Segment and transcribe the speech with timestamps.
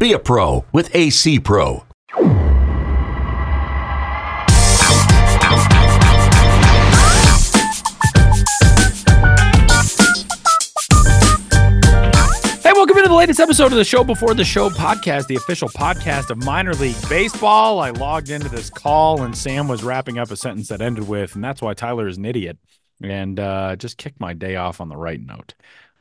[0.00, 1.84] Be a pro with AC Pro.
[2.14, 2.22] Hey,
[12.72, 16.30] welcome into the latest episode of the Show Before the Show podcast, the official podcast
[16.30, 17.80] of minor league baseball.
[17.80, 21.34] I logged into this call and Sam was wrapping up a sentence that ended with,
[21.34, 22.56] and that's why Tyler is an idiot.
[23.02, 25.52] And uh, just kicked my day off on the right note.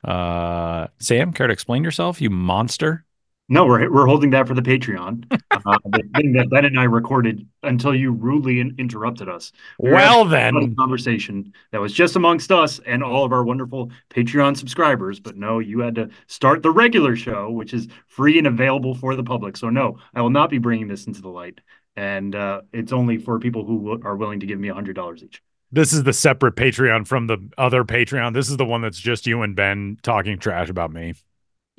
[0.06, 3.04] Uh, Sam, care to explain yourself, you monster?
[3.52, 5.26] No, we're we're holding that for the Patreon.
[5.32, 9.52] Uh, the thing that Ben and I recorded until you rudely in- interrupted us.
[9.80, 10.76] We Well, then.
[10.76, 15.20] conversation that was just amongst us and all of our wonderful Patreon subscribers.
[15.20, 19.16] But no, you had to start the regular show, which is free and available for
[19.16, 19.58] the public.
[19.58, 21.60] So no, I will not be bringing this into the light,
[21.96, 24.96] and uh, it's only for people who w- are willing to give me a hundred
[24.96, 25.42] dollars each.
[25.72, 28.34] This is the separate Patreon from the other Patreon.
[28.34, 31.14] This is the one that's just you and Ben talking trash about me.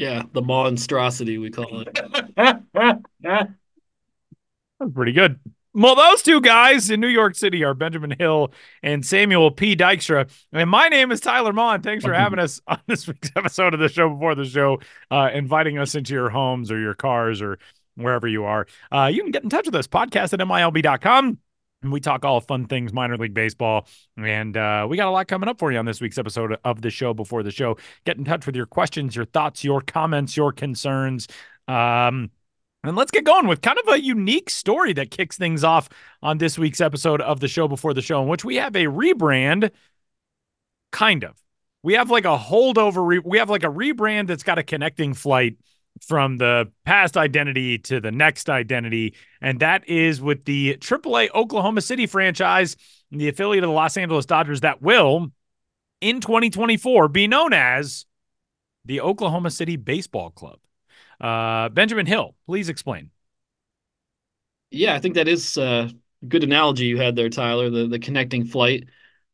[0.01, 2.01] Yeah, the monstrosity we call it.
[3.21, 3.53] That's
[4.95, 5.39] pretty good.
[5.75, 8.51] Well, those two guys in New York City are Benjamin Hill
[8.83, 9.77] and Samuel P.
[9.77, 10.31] Dykstra.
[10.55, 11.83] And my name is Tyler Maun.
[11.83, 15.29] Thanks for having us on this week's episode of the show before the show, uh,
[15.35, 17.59] inviting us into your homes or your cars or
[17.97, 18.67] wherever you are.
[18.91, 21.37] Uh, you can get in touch with us, podcast at MILB.com.
[21.83, 23.87] And we talk all fun things minor league baseball.
[24.19, 26.83] And uh, we got a lot coming up for you on this week's episode of
[26.83, 27.79] the show before the show.
[28.05, 31.27] Get in touch with your questions, your thoughts, your comments, your concerns.
[31.69, 32.31] Um,
[32.83, 35.89] and let's get going with kind of a unique story that kicks things off
[36.23, 38.87] on this week's episode of the show before the show, in which we have a
[38.87, 39.71] rebrand,
[40.91, 41.37] kind of.
[41.83, 45.15] We have like a holdover, re- we have like a rebrand that's got a connecting
[45.15, 45.57] flight
[46.07, 49.15] from the past identity to the next identity.
[49.41, 52.77] And that is with the AAA Oklahoma City franchise,
[53.11, 55.31] the affiliate of the Los Angeles Dodgers, that will
[56.01, 58.07] in 2024 be known as
[58.85, 60.59] the Oklahoma City Baseball Club.
[61.21, 63.11] Uh, Benjamin Hill, please explain.
[64.71, 65.91] Yeah, I think that is a
[66.27, 67.71] good analogy you had there, Tyler.
[67.71, 68.85] The the connecting flight.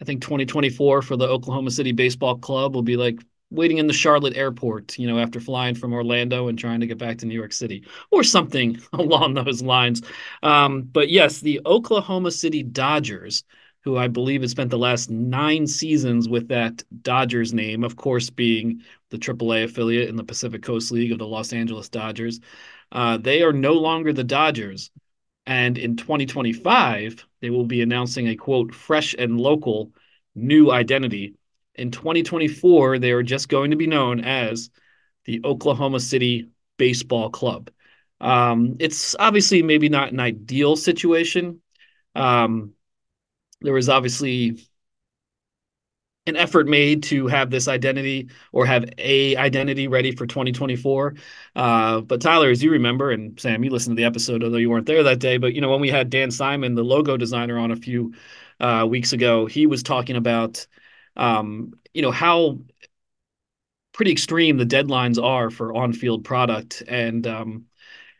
[0.00, 3.92] I think 2024 for the Oklahoma City Baseball Club will be like waiting in the
[3.92, 7.34] Charlotte airport, you know, after flying from Orlando and trying to get back to New
[7.34, 10.02] York City or something along those lines.
[10.42, 13.44] Um, but yes, the Oklahoma City Dodgers,
[13.84, 18.30] who I believe has spent the last nine seasons with that Dodgers name, of course,
[18.30, 22.40] being the AAA affiliate in the Pacific Coast League of the Los Angeles Dodgers.
[22.90, 24.90] Uh, they are no longer the Dodgers.
[25.46, 29.92] And in 2025, they will be announcing a quote, fresh and local
[30.34, 31.34] new identity.
[31.76, 34.70] In 2024, they are just going to be known as
[35.24, 36.48] the Oklahoma City
[36.78, 37.70] Baseball Club.
[38.20, 41.60] Um, it's obviously maybe not an ideal situation.
[42.14, 42.72] Um,
[43.60, 44.56] there was obviously
[46.26, 51.14] an effort made to have this identity or have a identity ready for 2024.
[51.54, 54.70] Uh, but Tyler, as you remember, and Sam, you listened to the episode, although you
[54.70, 55.36] weren't there that day.
[55.38, 58.12] But you know, when we had Dan Simon, the logo designer, on a few
[58.58, 60.66] uh, weeks ago, he was talking about,
[61.16, 62.58] um, you know, how
[63.92, 67.64] pretty extreme the deadlines are for on-field product, and um,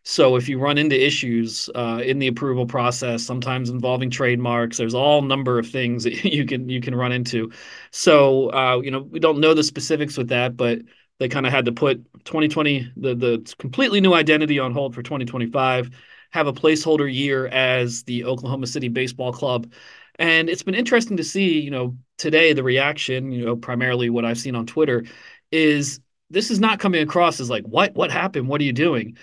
[0.05, 4.95] so if you run into issues uh, in the approval process, sometimes involving trademarks, there's
[4.95, 7.53] all number of things that you can you can run into.
[7.93, 10.81] So uh, you know we don't know the specifics with that, but
[11.19, 15.03] they kind of had to put 2020 the the completely new identity on hold for
[15.03, 15.91] 2025,
[16.31, 19.73] have a placeholder year as the Oklahoma City Baseball Club,
[20.19, 24.25] and it's been interesting to see you know today the reaction you know primarily what
[24.25, 25.05] I've seen on Twitter
[25.53, 26.01] is
[26.31, 29.17] this is not coming across as like what what happened what are you doing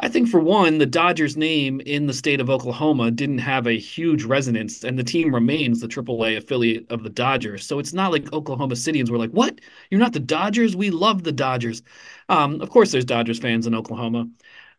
[0.00, 3.76] I think for one, the Dodgers name in the state of Oklahoma didn't have a
[3.78, 7.66] huge resonance, and the team remains the AAA affiliate of the Dodgers.
[7.66, 9.60] So it's not like Oklahoma Cityans were like, "What?
[9.90, 10.76] You're not the Dodgers?
[10.76, 11.82] We love the Dodgers."
[12.28, 14.28] Um, of course, there's Dodgers fans in Oklahoma,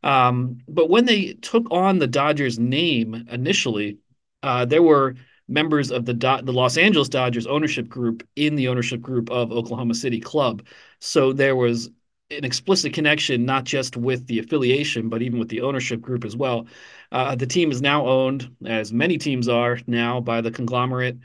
[0.04, 3.98] um, but when they took on the Dodgers name initially,
[4.44, 5.16] uh, there were
[5.50, 9.52] members of the Do- the Los Angeles Dodgers ownership group in the ownership group of
[9.52, 10.66] Oklahoma City Club.
[11.00, 11.90] So there was
[12.32, 16.36] an explicit connection, not just with the affiliation, but even with the ownership group as
[16.36, 16.68] well.
[17.12, 21.18] Uh, the team is now owned, as many teams are now, by the conglomerate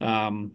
[0.00, 0.52] um,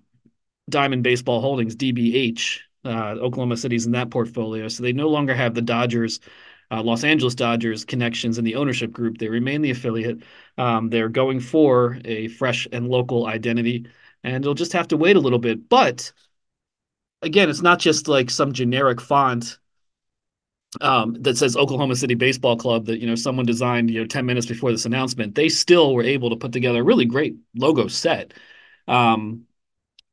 [0.70, 2.62] Diamond Baseball Holdings, DBH.
[2.86, 4.70] Uh, Oklahoma City's in that portfolio.
[4.70, 6.22] So they no longer have the Dodgers
[6.72, 9.18] uh, Los Angeles Dodgers connections in the ownership group.
[9.18, 10.24] They remain the affiliate.
[10.58, 13.88] Um, they're going for a fresh and local identity,
[14.24, 15.69] and it'll just have to wait a little bit.
[15.69, 16.12] But
[17.22, 19.58] again, it's not just like some generic font
[20.81, 24.25] um, that says Oklahoma City Baseball Club that you know someone designed you know 10
[24.25, 25.36] minutes before this announcement.
[25.36, 28.34] They still were able to put together a really great logo set.
[28.88, 29.46] Um,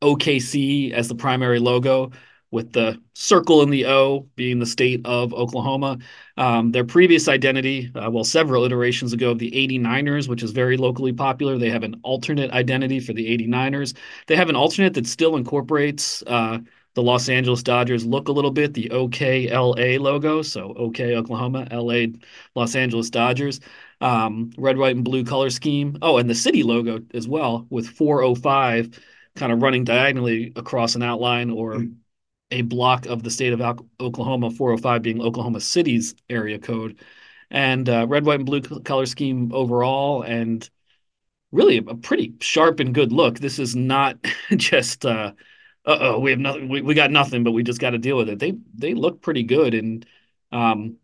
[0.02, 2.12] OKC as the primary logo
[2.54, 5.98] with the circle in the O being the state of Oklahoma.
[6.38, 10.76] Um, their previous identity, uh, well, several iterations ago of the 89ers, which is very
[10.76, 13.94] locally popular, they have an alternate identity for the 89ers.
[14.28, 16.58] They have an alternate that still incorporates uh,
[16.94, 20.42] the Los Angeles Dodgers look a little bit, the OKLA logo.
[20.42, 22.06] So OK Oklahoma, LA
[22.54, 23.60] Los Angeles Dodgers.
[24.00, 25.98] Um, red, white, and blue color scheme.
[26.02, 29.00] Oh, and the city logo as well with 405
[29.34, 31.82] kind of running diagonally across an outline or
[32.54, 33.60] a block of the state of
[34.00, 37.00] Oklahoma, 405 being Oklahoma City's area code.
[37.50, 40.22] And uh, red, white, and blue color scheme overall.
[40.22, 40.68] And
[41.50, 43.38] really a pretty sharp and good look.
[43.38, 44.18] This is not
[44.56, 45.04] just.
[45.04, 45.32] Uh,
[45.84, 46.68] oh, we have nothing.
[46.68, 48.38] We, we got nothing, but we just got to deal with it.
[48.38, 50.06] They they look pretty good, and
[50.52, 50.96] um,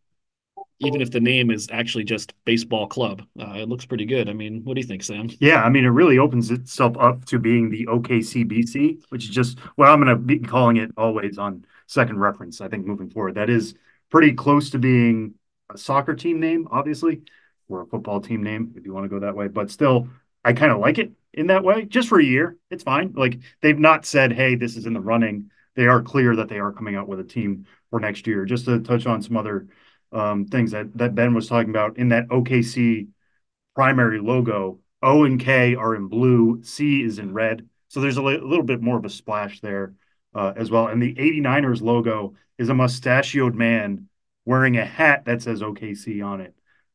[0.81, 4.29] even if the name is actually just baseball club, uh, it looks pretty good.
[4.29, 5.29] I mean, what do you think, Sam?
[5.39, 9.59] Yeah, I mean, it really opens itself up to being the OKCBC, which is just
[9.77, 12.61] what I'm going to be calling it always on second reference.
[12.61, 13.75] I think moving forward, that is
[14.11, 15.35] pretty close to being
[15.73, 17.23] a soccer team name, obviously,
[17.69, 19.49] or a football team name if you want to go that way.
[19.49, 20.09] But still,
[20.45, 22.57] I kind of like it in that way, just for a year.
[22.71, 23.13] It's fine.
[23.15, 26.59] Like they've not said, "Hey, this is in the running." They are clear that they
[26.59, 28.45] are coming out with a team for next year.
[28.45, 29.69] Just to touch on some other
[30.13, 33.09] um, things that that Ben was talking about in that OKC
[33.75, 37.69] primary logo, O and K are in blue, C is in red.
[37.89, 39.95] So there's a, li- little bit more of a splash there
[40.35, 40.89] uh, as well.
[40.89, 44.09] And the 89ers logo is a mustachioed man
[44.45, 46.55] wearing a hat that says OKC on it.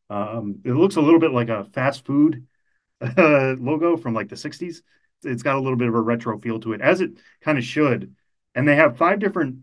[0.09, 2.47] Um, it looks a little bit like a fast food
[3.01, 4.81] uh, logo from like the 60s.
[5.23, 7.63] It's got a little bit of a retro feel to it, as it kind of
[7.63, 8.13] should.
[8.53, 9.59] And they have five different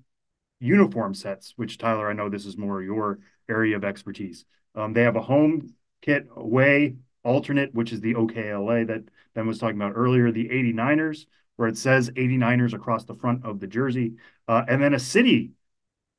[0.58, 3.20] uniform sets, which Tyler, I know this is more your
[3.52, 4.44] area of expertise.
[4.74, 9.04] Um, they have a home kit, away alternate, which is the OKLA that
[9.34, 11.26] Ben was talking about earlier, the 89ers,
[11.56, 14.14] where it says 89ers across the front of the jersey,
[14.48, 15.52] uh, and then a city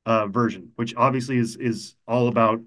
[0.06, 2.60] uh, version, which obviously is is all about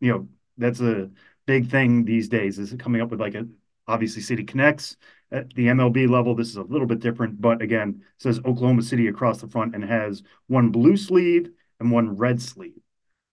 [0.00, 1.10] you know that's a
[1.46, 3.46] big thing these days is coming up with like a
[3.86, 4.96] obviously City Connects
[5.30, 6.34] at the MLB level.
[6.34, 9.84] This is a little bit different, but again, says Oklahoma City across the front and
[9.84, 11.50] has one blue sleeve
[11.80, 12.80] and one red sleeve.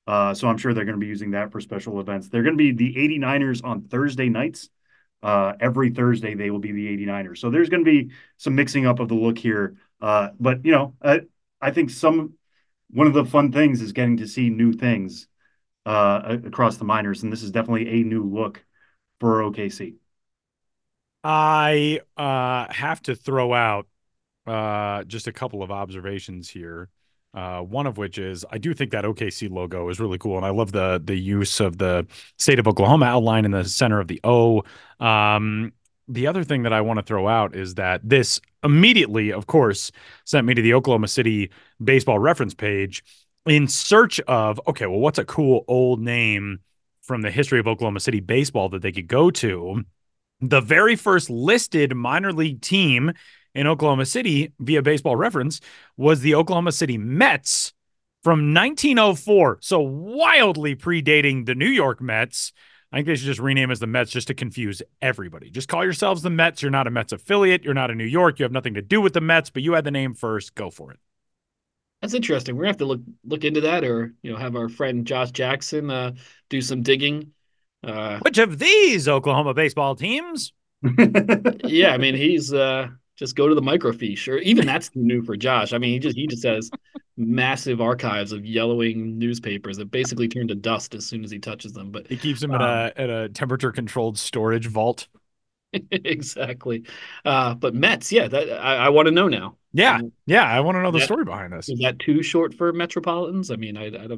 [0.08, 2.30] Uh, so I'm sure they're going to be using that for special events.
[2.30, 4.70] They're going to be the 89ers on Thursday nights.
[5.24, 7.38] Uh, every Thursday they will be the 89ers.
[7.38, 9.76] So there's going to be some mixing up of the look here.
[10.02, 11.22] Uh, but you know, I,
[11.62, 12.34] I think some
[12.90, 15.28] one of the fun things is getting to see new things
[15.86, 18.64] uh, across the minors, and this is definitely a new look
[19.20, 19.96] for OKC.
[21.24, 23.88] I uh, have to throw out
[24.48, 26.90] uh, just a couple of observations here.
[27.34, 30.46] Uh, one of which is I do think that OKC logo is really cool, and
[30.46, 32.06] I love the the use of the
[32.38, 34.64] state of Oklahoma outline in the center of the O.
[35.00, 35.72] Um,
[36.10, 39.92] the other thing that I want to throw out is that this immediately, of course,
[40.26, 41.52] sent me to the Oklahoma City
[41.82, 43.02] baseball reference page
[43.46, 46.60] in search of okay, well, what's a cool old name
[47.02, 49.84] from the history of Oklahoma City baseball that they could go to?
[50.42, 53.14] The very first listed minor league team
[53.54, 55.62] in Oklahoma City via baseball reference
[55.98, 57.74] was the Oklahoma City Mets
[58.24, 59.60] from 1904.
[59.62, 62.54] So wildly predating the New York Mets.
[62.92, 65.50] I think they should just rename as the Mets just to confuse everybody.
[65.50, 66.62] Just call yourselves the Mets.
[66.62, 67.64] You're not a Mets affiliate.
[67.64, 68.38] You're not in New York.
[68.38, 70.56] You have nothing to do with the Mets, but you had the name first.
[70.56, 71.00] Go for it.
[72.02, 72.56] That's interesting.
[72.56, 75.32] We're gonna have to look look into that, or you know, have our friend Josh
[75.32, 76.14] Jackson uh,
[76.50, 77.32] do some digging.
[77.84, 80.52] Uh, Which of these Oklahoma baseball teams?
[81.64, 82.88] yeah, I mean, he's uh,
[83.22, 84.28] just go to the microfiche.
[84.28, 85.74] Or even that's new for josh.
[85.74, 86.70] I mean he just he just has
[87.18, 91.72] massive archives of yellowing newspapers that basically turn to dust as soon as he touches
[91.72, 95.08] them but he keeps them um, at a at a temperature controlled storage vault.
[95.92, 96.84] Exactly.
[97.24, 99.56] Uh, but mets yeah that i, I want to know now.
[99.72, 101.70] Yeah um, yeah i want to know the that, story behind this.
[101.70, 103.52] is that too short for metropolitans?
[103.52, 104.12] I mean I, i'd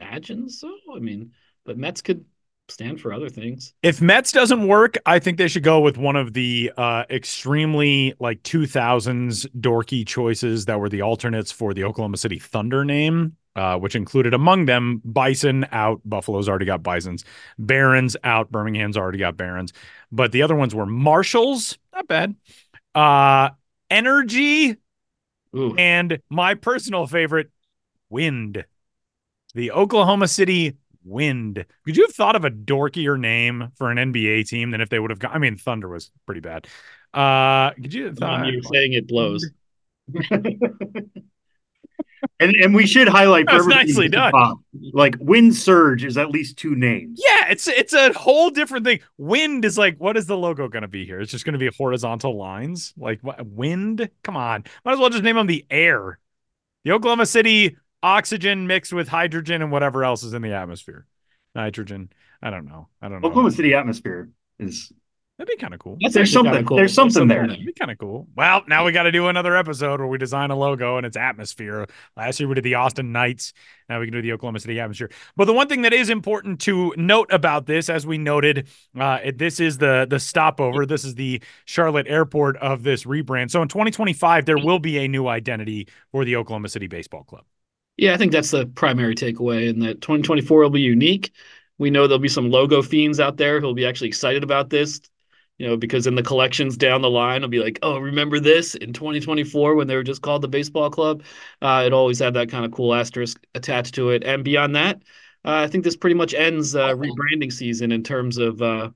[0.00, 0.70] imagine so.
[0.94, 1.32] I mean
[1.64, 2.24] but mets could
[2.68, 3.74] stand for other things.
[3.82, 8.14] If Mets doesn't work, I think they should go with one of the uh, extremely
[8.20, 13.36] like 2000s dorky choices that were the alternates for the Oklahoma City Thunder name.
[13.56, 16.00] Uh, which included among them Bison out.
[16.04, 17.24] Buffalo's already got Bisons.
[17.58, 18.52] Barons out.
[18.52, 19.72] Birmingham's already got Barons.
[20.12, 22.36] But the other ones were Marshalls, not bad.
[22.94, 23.50] Uh,
[23.90, 24.76] Energy,
[25.56, 25.74] Ooh.
[25.76, 27.50] and my personal favorite,
[28.10, 28.64] Wind.
[29.54, 30.76] The Oklahoma City
[31.08, 31.64] Wind.
[31.84, 34.98] Could you have thought of a dorkier name for an NBA team than if they
[34.98, 35.34] would have got?
[35.34, 36.66] I mean, Thunder was pretty bad.
[37.14, 38.06] Uh, could you?
[38.06, 39.50] Have thought, you're saying it blows.
[42.40, 44.32] and and we should highlight for That's nicely done.
[44.32, 44.58] Top,
[44.92, 47.20] like wind surge is at least two names.
[47.22, 49.00] Yeah, it's it's a whole different thing.
[49.16, 51.20] Wind is like, what is the logo going to be here?
[51.20, 52.94] It's just going to be horizontal lines.
[52.96, 54.08] Like what, wind?
[54.22, 56.18] Come on, might as well just name them the air.
[56.84, 61.06] The Oklahoma City oxygen mixed with hydrogen and whatever else is in the atmosphere.
[61.54, 62.10] Nitrogen.
[62.42, 62.88] I don't know.
[63.02, 63.28] I don't know.
[63.28, 64.92] Oklahoma City atmosphere is
[65.38, 65.96] That'd be kind of cool.
[66.00, 66.76] That's There's actually kinda something- cool.
[66.78, 67.46] there's something there.
[67.46, 68.26] That'd be kind of cool.
[68.34, 71.16] Well, now we got to do another episode where we design a logo and its
[71.16, 71.86] atmosphere.
[72.16, 73.52] Last year we did the Austin Knights.
[73.88, 75.10] Now we can do the Oklahoma City atmosphere.
[75.36, 78.66] But the one thing that is important to note about this, as we noted,
[78.98, 80.84] uh, it- this is the the stopover.
[80.84, 83.52] This is the Charlotte Airport of this rebrand.
[83.52, 87.44] So in 2025, there will be a new identity for the Oklahoma City Baseball Club.
[87.98, 91.32] Yeah, I think that's the primary takeaway, and that 2024 will be unique.
[91.78, 95.00] We know there'll be some logo fiends out there who'll be actually excited about this,
[95.58, 98.74] you know, because in the collections down the line, it'll be like, oh, remember this
[98.76, 101.24] in 2024 when they were just called the baseball club?
[101.62, 104.24] Uh, it always had that kind of cool asterisk attached to it.
[104.24, 104.96] And beyond that,
[105.44, 108.90] uh, I think this pretty much ends uh, rebranding season in terms of uh,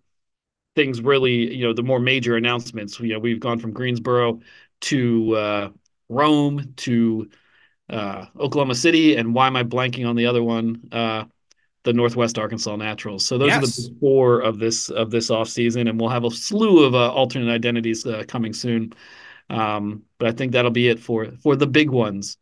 [0.74, 3.00] things really, you know, the more major announcements.
[3.00, 4.40] You know, we've gone from Greensboro
[4.82, 5.68] to uh,
[6.08, 7.30] Rome to
[7.90, 10.88] uh, Oklahoma City, and why am I blanking on the other one?
[10.92, 11.24] Uh,
[11.84, 13.26] the Northwest Arkansas Naturals.
[13.26, 16.30] So those are the four of this of this off season, and we'll have a
[16.30, 18.92] slew of uh, alternate identities uh, coming soon.
[19.50, 22.38] Um, but I think that'll be it for for the big ones.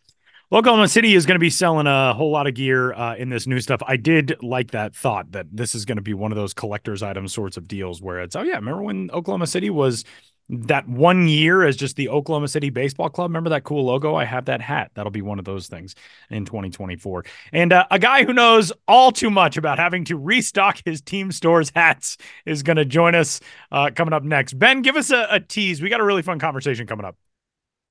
[0.52, 3.47] Oklahoma City is going to be selling a whole lot of gear uh, in this
[3.47, 3.80] new stuff.
[3.87, 7.04] I did like that thought that this is going to be one of those collector's
[7.04, 10.04] item sorts of deals where it's, oh, yeah, remember when Oklahoma City was
[10.50, 13.30] that one year as just the Oklahoma City Baseball Club?
[13.30, 14.14] Remember that cool logo?
[14.16, 14.90] I have that hat.
[14.95, 15.95] That'll be one of those things
[16.28, 17.25] in 2024.
[17.52, 21.30] And uh, a guy who knows all too much about having to restock his team
[21.30, 23.40] stores hats is going to join us
[23.71, 24.59] uh, coming up next.
[24.59, 25.80] Ben, give us a, a tease.
[25.80, 27.16] We got a really fun conversation coming up.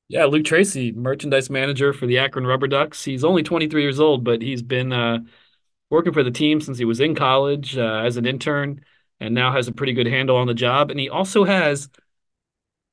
[0.10, 3.04] Yeah, Luke Trese, merchandise manager for the Akron Rubber Ducks.
[3.06, 5.20] He's only 23 years old, but he's been uh,
[5.90, 8.84] working for the team since he was in college uh, as an intern
[9.20, 10.90] and now has a pretty good handle on the job.
[10.90, 11.90] And he also has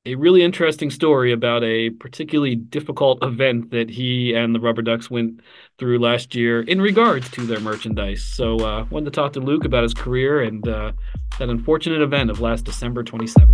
[0.07, 5.11] a really interesting story about a particularly difficult event that he and the Rubber Ducks
[5.11, 5.41] went
[5.77, 8.23] through last year in regards to their merchandise.
[8.23, 10.93] So, uh, wanted to talk to Luke about his career and uh,
[11.39, 13.53] that unfortunate event of last December 27th.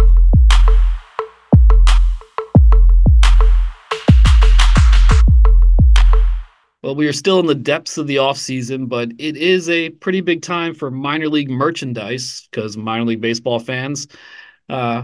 [6.84, 10.22] Well, we are still in the depths of the offseason, but it is a pretty
[10.22, 14.08] big time for minor league merchandise because minor league baseball fans,
[14.70, 15.04] uh,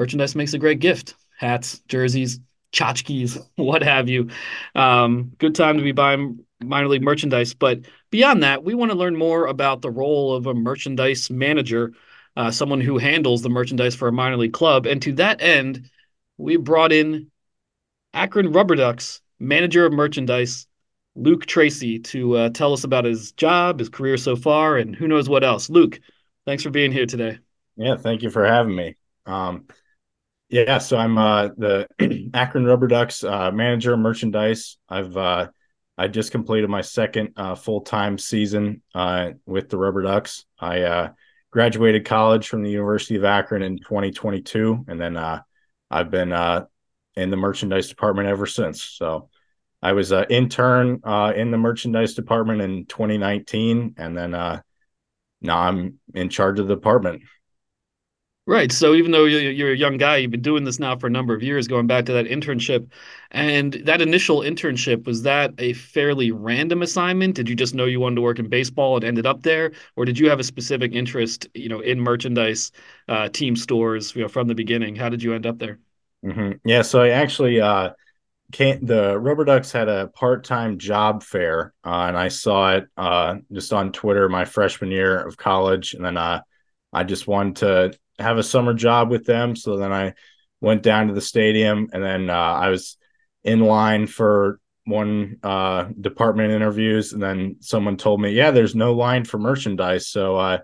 [0.00, 1.14] merchandise makes a great gift.
[1.36, 2.40] Hats, jerseys,
[2.72, 4.30] tchotchkes, what have you.
[4.74, 7.52] Um, good time to be buying minor league merchandise.
[7.52, 7.80] But
[8.10, 11.92] beyond that, we want to learn more about the role of a merchandise manager,
[12.34, 14.86] uh, someone who handles the merchandise for a minor league club.
[14.86, 15.90] And to that end,
[16.38, 17.30] we brought in
[18.14, 20.66] Akron Rubber Ducks manager of merchandise,
[21.14, 25.08] Luke Trese, to uh, tell us about his job, his career so far, and who
[25.08, 25.68] knows what else.
[25.68, 26.00] Luke,
[26.46, 27.38] thanks for being here today.
[27.76, 28.96] Yeah, thank you for having me.
[29.26, 29.66] Um,
[30.50, 31.86] yeah, so I'm uh, the
[32.34, 34.78] Akron Rubber Ducks uh, manager of merchandise.
[34.88, 35.48] I've uh,
[35.96, 40.44] I just completed my second uh, full time season uh, with the Rubber Ducks.
[40.58, 41.08] I uh,
[41.52, 46.32] graduated college from the University of Akron in 2022, and then I've been
[47.14, 48.82] in the merchandise department ever since.
[48.82, 49.28] So
[49.80, 51.00] I was an intern
[51.36, 54.62] in the merchandise department in 2019, and then now
[55.58, 57.22] I'm in charge of the department.
[58.50, 58.72] Right.
[58.72, 61.32] So even though you're, a young guy, you've been doing this now for a number
[61.32, 62.90] of years, going back to that internship.
[63.30, 67.36] And that initial internship, was that a fairly random assignment?
[67.36, 69.70] Did you just know you wanted to work in baseball and ended up there?
[69.94, 72.72] Or did you have a specific interest, you know, in merchandise,
[73.06, 74.96] uh, team stores, you know, from the beginning?
[74.96, 75.78] How did you end up there?
[76.24, 77.90] hmm Yeah, so I actually uh
[78.52, 83.36] came the Rubber Ducks had a part-time job fair, uh, and I saw it uh
[83.52, 86.42] just on Twitter my freshman year of college, and then uh
[86.92, 89.56] I just wanted to have a summer job with them.
[89.56, 90.14] So then I
[90.60, 92.96] went down to the stadium, and then uh, I was
[93.44, 98.94] in line for one uh department interviews, and then someone told me, "Yeah, there's no
[98.94, 100.58] line for merchandise." So uh,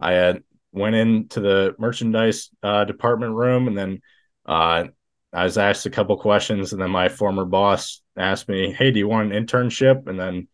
[0.00, 0.42] I had
[0.72, 4.00] went into the merchandise uh, department room, and then
[4.46, 4.84] uh,
[5.32, 8.98] I was asked a couple questions, and then my former boss asked me, "Hey, do
[8.98, 10.48] you want an internship?" And then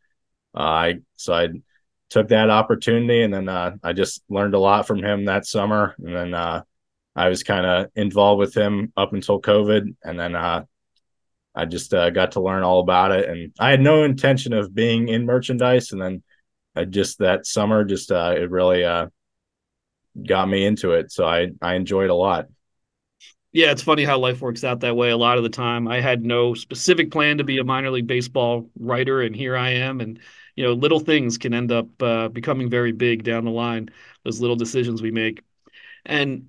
[0.55, 1.49] uh, I so I
[2.11, 5.95] took that opportunity, and then uh, I just learned a lot from him that summer,
[5.99, 6.63] and then uh,
[7.15, 10.65] I was kind of involved with him up until COVID, and then uh,
[11.55, 13.29] I just uh, got to learn all about it.
[13.29, 16.23] And I had no intention of being in merchandise, and then
[16.77, 19.09] I just that summer just uh, it really uh,
[20.27, 21.11] got me into it.
[21.13, 22.47] So I I enjoyed a lot.
[23.51, 25.89] Yeah, it's funny how life works out that way a lot of the time.
[25.89, 29.71] I had no specific plan to be a minor league baseball writer, and here I
[29.71, 30.01] am.
[30.01, 30.21] And
[30.59, 33.91] you know, little things can end up uh, becoming very big down the line.
[34.25, 35.41] Those little decisions we make.
[36.05, 36.49] And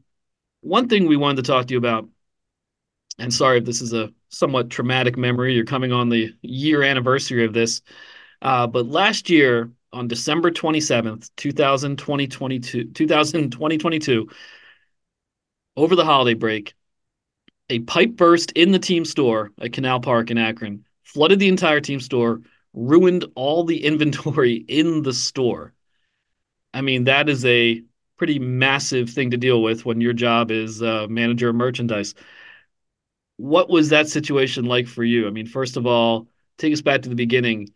[0.61, 2.09] one thing we wanted to talk to you about,
[3.19, 5.53] and sorry if this is a somewhat traumatic memory.
[5.53, 7.83] You're coming on the year anniversary of this,
[8.41, 14.29] uh, but last year on December 27th, 2022, 2022,
[15.77, 16.73] over the holiday break,
[17.69, 21.79] a pipe burst in the team store at Canal Park in Akron, flooded the entire
[21.79, 22.41] team store,
[22.73, 25.73] ruined all the inventory in the store.
[26.73, 27.81] I mean, that is a
[28.17, 32.13] pretty massive thing to deal with when your job is uh, manager of merchandise.
[33.37, 35.25] What was that situation like for you?
[35.25, 37.69] I mean, first of all, take us back to the beginning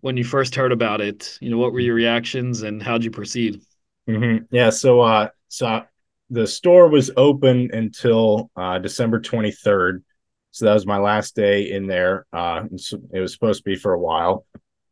[0.00, 1.38] when you first heard about it.
[1.40, 3.62] You know, what were your reactions and how'd you proceed?
[4.08, 4.44] Mm-hmm.
[4.50, 5.82] Yeah, so uh, so
[6.30, 10.02] the store was open until uh, December 23rd.
[10.52, 12.26] So that was my last day in there.
[12.32, 12.64] Uh,
[13.12, 14.46] it was supposed to be for a while,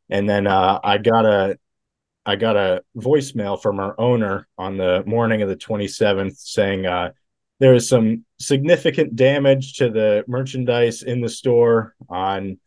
[0.08, 1.58] and then uh, I got a
[2.26, 7.12] I got a voicemail from our owner on the morning of the 27th saying uh,
[7.60, 12.58] there was some significant damage to the merchandise in the store on,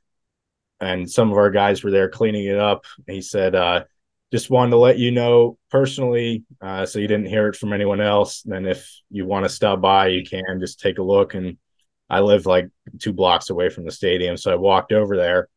[0.79, 2.85] and some of our guys were there cleaning it up.
[3.07, 3.85] He said, uh,
[4.31, 8.01] just wanted to let you know personally, uh, so you didn't hear it from anyone
[8.01, 8.41] else.
[8.41, 11.35] Then, if you want to stop by, you can just take a look.
[11.35, 11.57] And
[12.10, 12.69] I live like
[13.00, 15.50] two blocks away from the stadium, so I walked over there.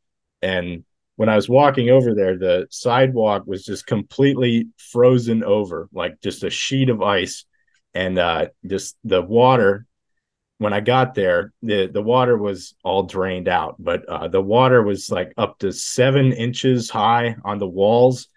[0.42, 0.84] And
[1.16, 6.44] when I was walking over there, the sidewalk was just completely frozen over, like just
[6.44, 7.44] a sheet of ice,
[7.94, 9.86] and uh, just the water.
[10.58, 14.82] When I got there, the the water was all drained out, but uh, the water
[14.82, 18.28] was like up to seven inches high on the walls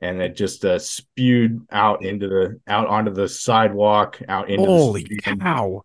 [0.00, 5.04] and it just uh, spewed out into the out onto the sidewalk out into holy
[5.04, 5.82] the cow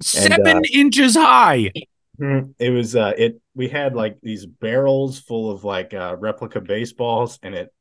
[0.00, 1.70] seven uh, inches high
[2.18, 6.60] hmm, it was uh it we had like these barrels full of like uh replica
[6.60, 7.72] baseballs and it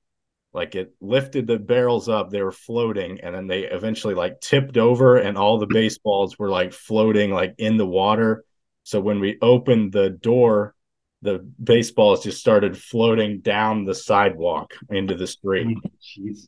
[0.54, 4.78] like it lifted the barrels up they were floating and then they eventually like tipped
[4.78, 8.44] over and all the baseballs were like floating like in the water
[8.84, 10.76] so when we opened the door
[11.24, 15.78] the baseballs just started floating down the sidewalk into the street.
[16.02, 16.48] Jeez.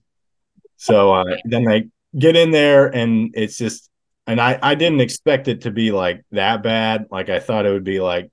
[0.76, 1.86] So uh, then I
[2.18, 3.90] get in there and it's just,
[4.28, 7.08] and I, I didn't expect it to be like that bad.
[7.12, 8.32] Like I thought it would be like,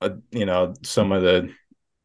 [0.00, 1.52] a, you know, some of the,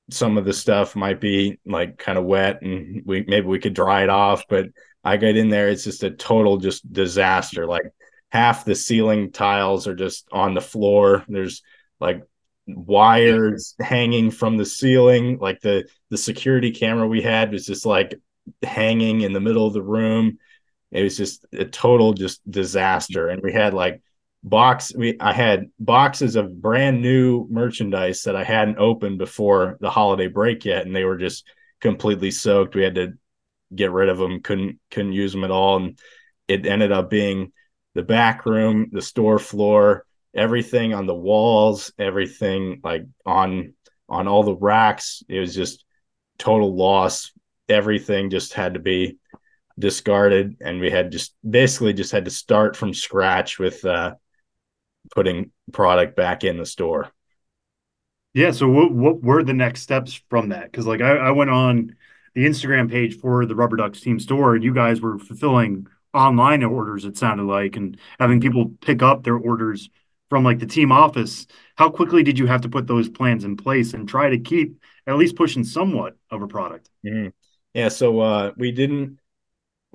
[0.09, 3.73] some of the stuff might be like kind of wet and we, maybe we could
[3.73, 4.67] dry it off, but
[5.03, 5.69] I get in there.
[5.69, 7.65] It's just a total just disaster.
[7.65, 7.83] Like
[8.29, 11.23] half the ceiling tiles are just on the floor.
[11.27, 11.61] There's
[11.99, 12.23] like
[12.67, 18.19] wires hanging from the ceiling like the the security camera we had was just like
[18.63, 20.39] hanging in the middle of the room
[20.91, 24.01] it was just a total just disaster and we had like
[24.43, 29.89] box we i had boxes of brand new merchandise that i hadn't opened before the
[29.89, 31.45] holiday break yet and they were just
[31.81, 33.13] completely soaked we had to
[33.73, 35.99] get rid of them couldn't couldn't use them at all and
[36.47, 37.51] it ended up being
[37.95, 43.73] the back room the store floor everything on the walls, everything like on
[44.07, 45.23] on all the racks.
[45.27, 45.83] It was just
[46.37, 47.31] total loss.
[47.69, 49.17] Everything just had to be
[49.77, 54.15] discarded, and we had just basically just had to start from scratch with uh,
[55.13, 57.11] putting product back in the store.
[58.33, 58.51] Yeah.
[58.51, 60.71] So what what were the next steps from that?
[60.71, 61.95] Because like I, I went on
[62.33, 66.63] the Instagram page for the Rubber Ducks team store, and you guys were fulfilling online
[66.63, 67.05] orders.
[67.05, 69.89] It sounded like, and having people pick up their orders
[70.29, 73.55] from like the team office, how quickly did you have to put those plans in
[73.55, 76.89] place and try to keep at least pushing somewhat of a product?
[77.05, 77.29] Mm-hmm.
[77.73, 79.19] Yeah, so uh, we didn't,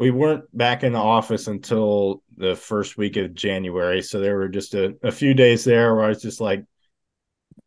[0.00, 4.00] we weren't back in the office until the first week of January.
[4.00, 6.64] So there were just a, a few days there where I was just like,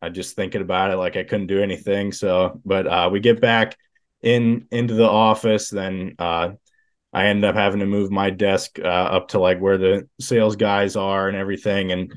[0.02, 2.12] I just thinking about it, like I couldn't do anything.
[2.12, 3.78] So, but uh, we get back
[4.24, 6.54] in into the office, then uh,
[7.14, 10.56] I ended up having to move my desk uh, up to like where the sales
[10.56, 12.12] guys are and everything, and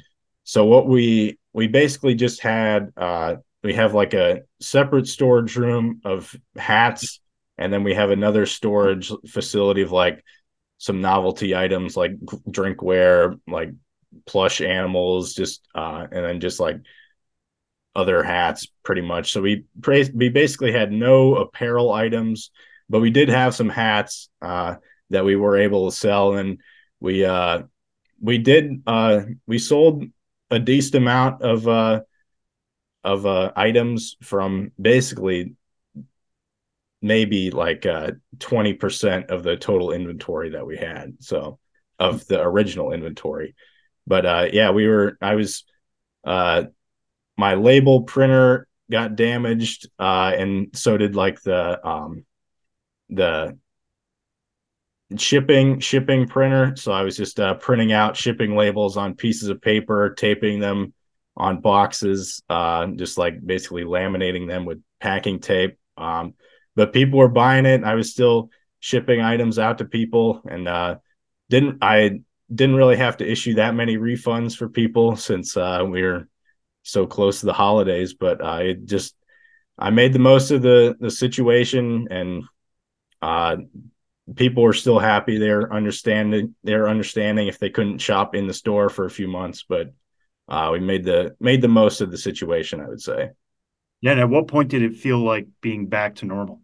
[0.45, 6.01] so what we we basically just had uh, we have like a separate storage room
[6.05, 7.21] of hats,
[7.59, 10.25] and then we have another storage facility of like
[10.79, 13.71] some novelty items like drinkware, like
[14.27, 16.79] plush animals, just uh, and then just like
[17.95, 19.33] other hats, pretty much.
[19.33, 19.65] So we
[20.15, 22.51] we basically had no apparel items,
[22.89, 24.77] but we did have some hats uh,
[25.11, 26.61] that we were able to sell, and
[27.01, 27.63] we uh,
[28.21, 30.05] we did uh, we sold
[30.51, 32.01] a decent amount of uh,
[33.03, 35.55] of uh, items from basically
[37.03, 41.17] maybe like uh 20% of the total inventory that we had.
[41.21, 41.59] So
[41.99, 43.55] of the original inventory.
[44.07, 45.65] But uh yeah, we were I was
[46.25, 46.65] uh
[47.37, 52.25] my label printer got damaged uh and so did like the um
[53.11, 53.57] the
[55.17, 59.61] shipping shipping printer so i was just uh, printing out shipping labels on pieces of
[59.63, 60.93] paper taping them
[61.37, 66.35] on boxes uh just like basically laminating them with packing tape um
[66.77, 70.95] but people were buying it i was still shipping items out to people and uh
[71.51, 72.21] didn't i
[72.55, 76.29] didn't really have to issue that many refunds for people since uh we were
[76.85, 79.17] so close to the holidays but i just
[79.79, 82.45] i made the most of the the situation and
[83.23, 83.57] uh
[84.35, 85.39] people are still happy.
[85.39, 86.55] They're understanding.
[86.65, 89.93] They're understanding if they couldn't shop in the store for a few months, but
[90.49, 92.81] uh, we made the made the most of the situation.
[92.81, 93.31] I would say.
[94.01, 94.13] Yeah.
[94.13, 96.61] And at what point did it feel like being back to normal?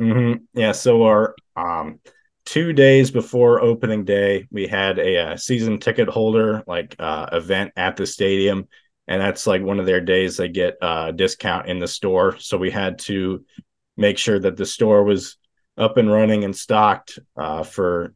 [0.00, 0.44] Mm-hmm.
[0.54, 0.72] Yeah.
[0.72, 2.00] So our um,
[2.46, 7.26] two days before opening day, we had a, a uh, season ticket holder like uh,
[7.32, 8.66] event at the stadium,
[9.06, 12.38] and that's like one of their days they get uh, a discount in the store.
[12.38, 13.44] So we had to
[13.96, 15.36] make sure that the store was
[15.76, 18.14] up and running and stocked uh, for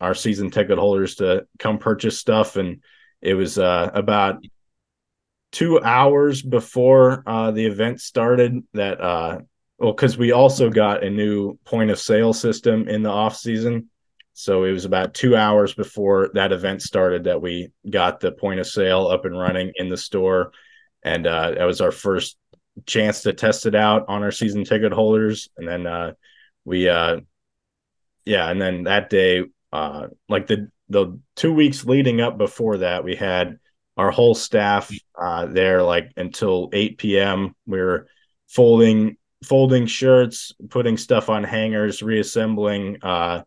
[0.00, 2.56] our season ticket holders to come purchase stuff.
[2.56, 2.82] And
[3.20, 4.44] it was uh, about
[5.50, 9.38] two hours before uh, the event started that, uh,
[9.84, 13.90] well, because we also got a new point of sale system in the off season.
[14.32, 18.60] So it was about two hours before that event started that we got the point
[18.60, 20.52] of sale up and running in the store.
[21.02, 22.36] And uh, that was our first
[22.86, 25.48] chance to test it out on our season ticket holders.
[25.56, 26.12] And then uh,
[26.64, 27.20] we uh
[28.24, 33.04] yeah and then that day uh like the the two weeks leading up before that
[33.04, 33.58] we had
[33.96, 38.08] our whole staff uh there like until 8 p.m we were
[38.48, 43.42] folding folding shirts putting stuff on hangers reassembling uh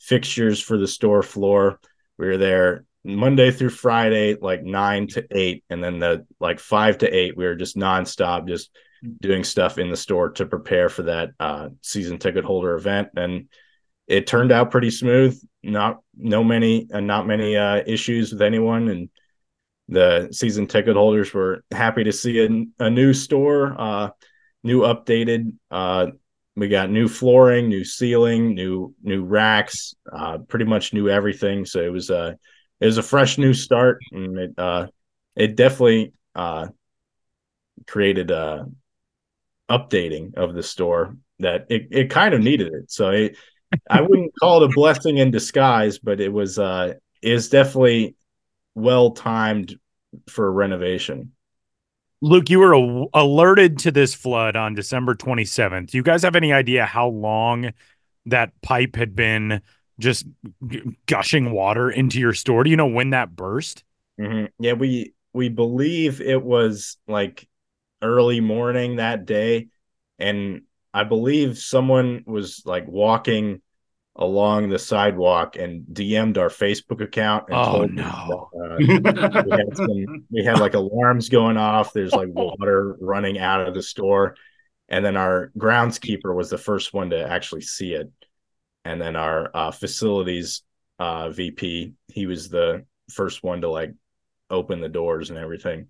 [0.00, 1.80] fixtures for the store floor.
[2.18, 6.98] We were there monday through friday like 9 to 8 and then the like 5
[6.98, 8.70] to 8 we were just nonstop just
[9.20, 13.48] doing stuff in the store to prepare for that uh, season ticket holder event, and
[14.06, 15.40] it turned out pretty smooth.
[15.62, 19.08] Not no many uh, not many uh, issues with anyone, and
[19.88, 24.10] the season ticket holders were happy to see a, a new store, uh,
[24.62, 25.54] new updated.
[25.70, 26.08] Uh,
[26.56, 31.64] we got new flooring, new ceiling, new new racks, uh, pretty much new everything.
[31.64, 32.36] So it was a
[32.80, 34.86] it was a fresh new start, and it uh,
[35.36, 36.68] it definitely uh,
[37.86, 38.66] created a
[39.70, 42.90] updating of the store that it, it kind of needed it.
[42.90, 43.36] So it,
[43.88, 48.16] I wouldn't call it a blessing in disguise, but it was uh is definitely
[48.74, 49.78] well timed
[50.28, 51.32] for renovation.
[52.20, 55.90] Luke, you were a- alerted to this flood on December 27th.
[55.90, 57.72] Do you guys have any idea how long
[58.26, 59.62] that pipe had been
[59.98, 60.26] just
[61.06, 62.64] gushing water into your store?
[62.64, 63.84] Do you know when that burst?
[64.20, 64.46] Mm-hmm.
[64.58, 67.46] Yeah, we we believe it was like
[68.02, 69.68] early morning that day
[70.18, 70.62] and
[70.94, 73.60] i believe someone was like walking
[74.18, 77.44] along the sidewalk and DM'd our Facebook account.
[77.48, 78.50] And oh no!
[78.52, 81.92] That, uh, we, had some, we had like alarms going off.
[81.92, 84.34] There's like water running out of the store,
[84.88, 88.10] and then our groundskeeper was the first one to actually see it,
[88.84, 90.62] and then our uh, facilities
[90.98, 93.92] uh, VP he was the first one to like
[94.50, 95.86] open the doors and everything.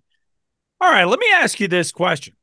[0.81, 2.35] All right, let me ask you this question.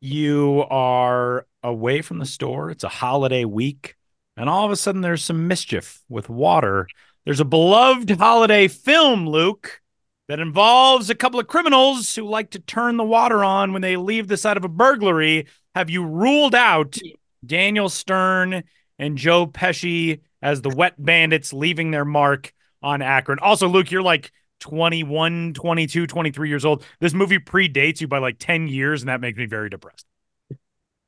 [0.00, 3.94] You are away from the store, it's a holiday week,
[4.36, 6.86] and all of a sudden there's some mischief with water.
[7.24, 9.80] There's a beloved holiday film, Luke,
[10.28, 13.96] that involves a couple of criminals who like to turn the water on when they
[13.96, 15.46] leave the site of a burglary.
[15.74, 16.96] Have you ruled out
[17.44, 18.64] Daniel Stern
[18.98, 23.38] and Joe Pesci as the wet bandits leaving their mark on Akron?
[23.40, 26.84] Also, Luke, you're like 21, 22, 23 years old.
[27.00, 30.06] This movie predates you by like 10 years, and that makes me very depressed.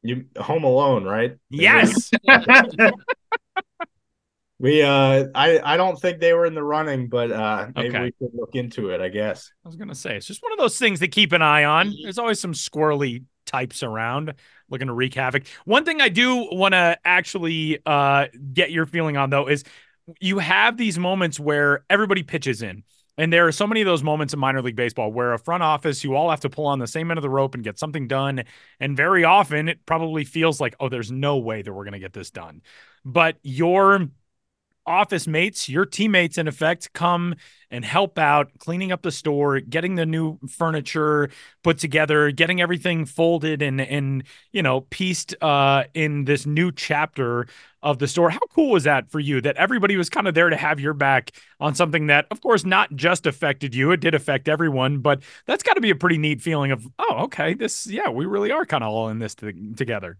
[0.04, 1.36] You Home Alone, right?
[1.48, 2.10] Yes.
[4.60, 8.02] we uh I I don't think they were in the running, but uh maybe Okay.
[8.02, 9.50] we could look into it, I guess.
[9.64, 11.92] I was gonna say it's just one of those things to keep an eye on.
[12.02, 14.34] There's always some squirrely types around
[14.70, 15.46] looking to wreak havoc.
[15.64, 19.64] One thing I do want to actually uh, get your feeling on though is
[20.20, 22.84] you have these moments where everybody pitches in.
[23.16, 25.62] And there are so many of those moments in minor league baseball where a front
[25.62, 27.78] office, you all have to pull on the same end of the rope and get
[27.78, 28.44] something done.
[28.80, 32.00] And very often it probably feels like, oh, there's no way that we're going to
[32.00, 32.62] get this done.
[33.04, 34.08] But your
[34.86, 37.34] office mates, your teammates, in effect, come
[37.70, 41.30] and help out cleaning up the store, getting the new furniture
[41.62, 47.46] put together, getting everything folded and and you know pieced uh, in this new chapter
[47.82, 48.30] of the store.
[48.30, 49.40] How cool was that for you?
[49.40, 52.64] That everybody was kind of there to have your back on something that, of course,
[52.64, 54.98] not just affected you; it did affect everyone.
[54.98, 58.26] But that's got to be a pretty neat feeling of, oh, okay, this, yeah, we
[58.26, 60.18] really are kind of all in this to, together.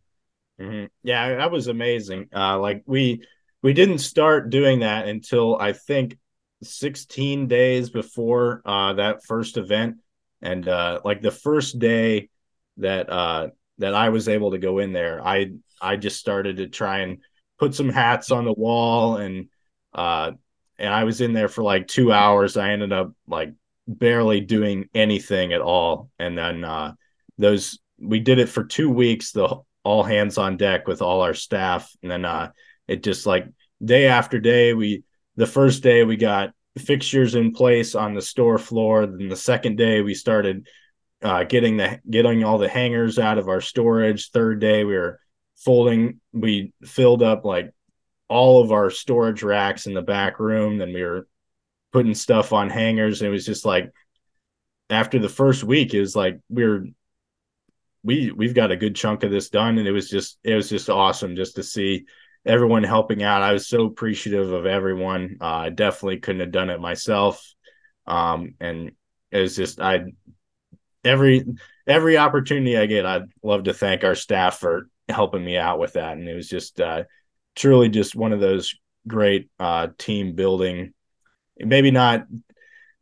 [0.60, 0.86] Mm-hmm.
[1.02, 2.28] Yeah, that was amazing.
[2.34, 3.24] Uh, like we
[3.64, 6.18] we didn't start doing that until I think
[6.62, 9.96] 16 days before uh, that first event,
[10.42, 12.28] and uh, like the first day
[12.76, 13.48] that uh,
[13.78, 17.22] that I was able to go in there, I I just started to try and
[17.58, 19.48] put some hats on the wall and
[19.94, 20.32] uh
[20.78, 22.56] and I was in there for like two hours.
[22.56, 23.52] I ended up like
[23.86, 26.10] barely doing anything at all.
[26.18, 26.94] And then uh
[27.38, 31.34] those we did it for two weeks, the all hands on deck with all our
[31.34, 31.90] staff.
[32.02, 32.50] And then uh
[32.88, 33.46] it just like
[33.84, 35.04] day after day, we
[35.36, 39.06] the first day we got fixtures in place on the store floor.
[39.06, 40.66] Then the second day we started
[41.22, 44.30] uh, getting the getting all the hangers out of our storage.
[44.30, 45.20] Third day we were
[45.56, 47.72] folding we filled up like
[48.28, 51.26] all of our storage racks in the back room then we were
[51.92, 53.92] putting stuff on hangers and it was just like
[54.90, 56.84] after the first week it was like we are
[58.02, 60.68] we we've got a good chunk of this done and it was just it was
[60.68, 62.04] just awesome just to see
[62.46, 66.70] everyone helping out i was so appreciative of everyone uh, i definitely couldn't have done
[66.70, 67.54] it myself
[68.06, 68.92] um, and
[69.30, 70.04] it was just i
[71.04, 71.44] every
[71.86, 75.94] every opportunity i get i'd love to thank our staff for helping me out with
[75.94, 76.16] that.
[76.16, 77.04] And it was just uh,
[77.54, 78.74] truly just one of those
[79.06, 80.92] great uh, team building.
[81.58, 82.26] Maybe not.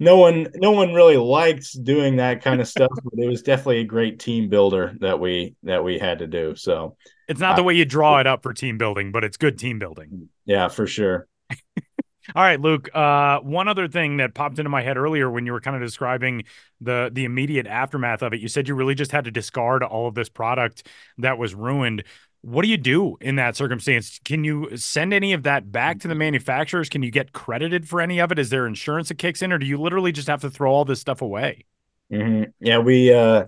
[0.03, 3.79] No one, no one really likes doing that kind of stuff, but it was definitely
[3.79, 6.57] a great team builder that we that we had to do.
[6.57, 6.97] So
[7.29, 9.61] it's not the uh, way you draw it up for team building, but it's good
[9.61, 10.29] team building.
[10.45, 11.29] Yeah, for sure.
[12.35, 12.91] All right, Luke.
[12.93, 15.83] Uh, one other thing that popped into my head earlier when you were kind of
[15.83, 16.45] describing
[16.81, 20.09] the the immediate aftermath of it, you said you really just had to discard all
[20.09, 20.89] of this product
[21.19, 22.03] that was ruined.
[22.43, 24.19] What do you do in that circumstance?
[24.25, 26.89] Can you send any of that back to the manufacturers?
[26.89, 28.39] Can you get credited for any of it?
[28.39, 30.85] Is there insurance that kicks in, or do you literally just have to throw all
[30.85, 31.65] this stuff away?
[32.13, 32.51] Mm-hmm.
[32.61, 33.45] Yeah, we uh,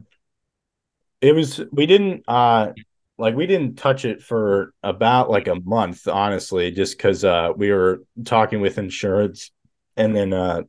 [1.20, 2.72] it was we didn't uh
[3.16, 7.72] like we didn't touch it for about like a month honestly just because uh we
[7.72, 9.50] were talking with insurance
[9.96, 10.62] and then uh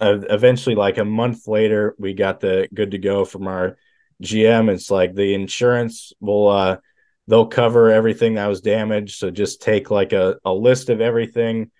[0.00, 3.76] eventually like a month later we got the good to go from our
[4.22, 6.76] gm it's like the insurance will uh
[7.28, 11.70] they'll cover everything that was damaged so just take like a, a list of everything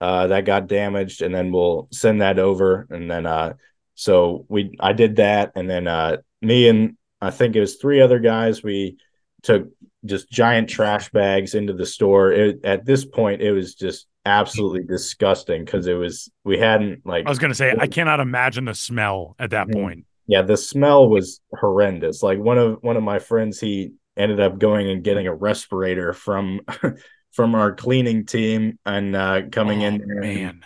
[0.00, 3.52] uh that got damaged and then we'll send that over and then uh
[3.94, 8.00] so we i did that and then uh me and i think it was three
[8.00, 8.96] other guys we
[9.42, 9.68] took
[10.04, 12.32] just giant trash bags into the store.
[12.32, 17.26] It, at this point, it was just absolutely disgusting because it was we hadn't like.
[17.26, 19.80] I was gonna say I cannot imagine the smell at that mm-hmm.
[19.80, 20.06] point.
[20.26, 22.22] Yeah, the smell was horrendous.
[22.22, 26.12] Like one of one of my friends, he ended up going and getting a respirator
[26.12, 26.60] from
[27.32, 30.02] from our cleaning team and uh, coming oh, in.
[30.06, 30.64] Man,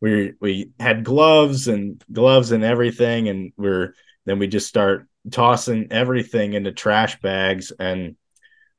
[0.00, 3.94] we we had gloves and gloves and everything, and we're
[4.26, 8.16] then we just start tossing everything into trash bags and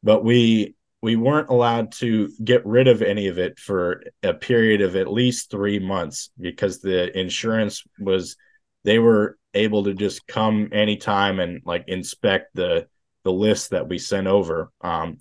[0.01, 4.81] but we we weren't allowed to get rid of any of it for a period
[4.81, 8.35] of at least three months because the insurance was
[8.83, 12.87] they were able to just come anytime and like inspect the
[13.29, 15.17] the list that we sent over um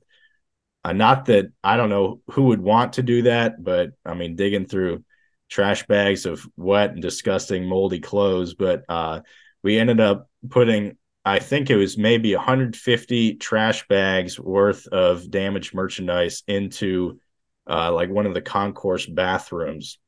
[0.85, 4.35] uh, not that i don't know who would want to do that but i mean
[4.35, 5.05] digging through
[5.51, 9.21] trash bags of wet and disgusting moldy clothes but uh
[9.63, 15.75] we ended up putting I think it was maybe 150 trash bags worth of damaged
[15.75, 17.21] merchandise into
[17.69, 19.99] uh, like one of the concourse bathrooms.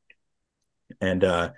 [0.99, 1.51] And uh,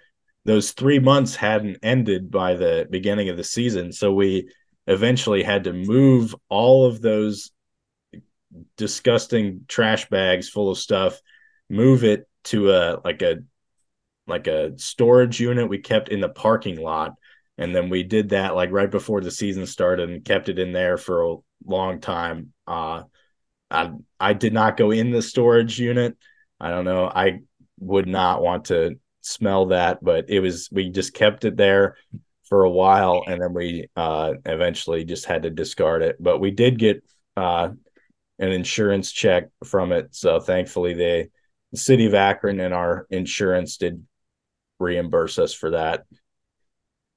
[0.44, 3.94] those three months hadn't ended by the beginning of the season.
[3.94, 4.50] So we
[4.88, 7.52] eventually had to move all of those
[8.78, 11.20] disgusting trash bags full of stuff,
[11.70, 13.38] move it to a like a
[14.28, 17.14] like a storage unit we kept in the parking lot
[17.58, 20.72] and then we did that like right before the season started and kept it in
[20.72, 22.54] there for a long time.
[22.68, 23.04] Uh,
[23.70, 26.18] I I did not go in the storage unit.
[26.60, 27.06] I don't know.
[27.06, 27.42] I
[27.80, 31.96] would not want to smell that, but it was we just kept it there
[32.50, 36.18] for a while and then we uh, eventually just had to discard it.
[36.20, 37.04] But we did get
[37.38, 37.70] uh,
[38.40, 41.30] an insurance check from it, so thankfully they
[41.72, 44.06] the city of Akron and our insurance did
[44.80, 46.06] reimburse us for that.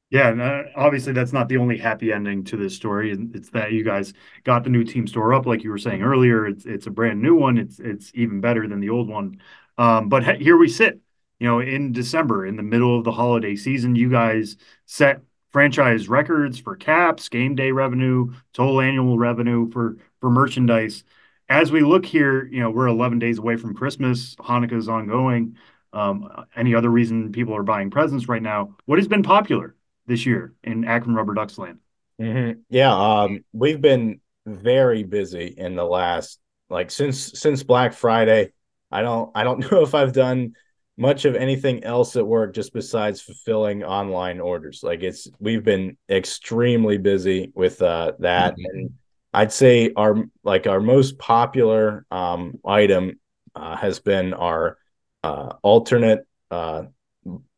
[0.08, 3.12] Yeah, and uh, obviously that's not the only happy ending to this story.
[3.34, 4.12] It's that you guys
[4.44, 6.46] got the new team store up, like you were saying earlier.
[6.46, 7.58] It's it's a brand new one.
[7.58, 9.40] It's it's even better than the old one.
[9.78, 11.00] Um, but he- here we sit,
[11.38, 13.96] you know, in December, in the middle of the holiday season.
[13.96, 15.20] You guys set
[15.50, 21.04] franchise records for caps, game day revenue, total annual revenue for for merchandise.
[21.48, 24.34] As we look here, you know, we're 11 days away from Christmas.
[24.36, 25.56] Hanukkah is ongoing.
[25.92, 28.74] Um, any other reason people are buying presents right now?
[28.86, 29.74] What has been popular
[30.06, 31.78] this year in Akron Rubber Ducks land?
[32.20, 32.60] Mm-hmm.
[32.68, 36.38] Yeah, um, we've been very busy in the last
[36.70, 38.52] like since since Black Friday.
[38.90, 40.54] I don't I don't know if I've done
[40.96, 44.80] much of anything else at work just besides fulfilling online orders.
[44.82, 48.78] Like it's we've been extremely busy with uh, that, mm-hmm.
[48.78, 48.90] and
[49.32, 53.20] I'd say our like our most popular um, item
[53.54, 54.78] uh, has been our
[55.22, 56.84] uh, alternate uh,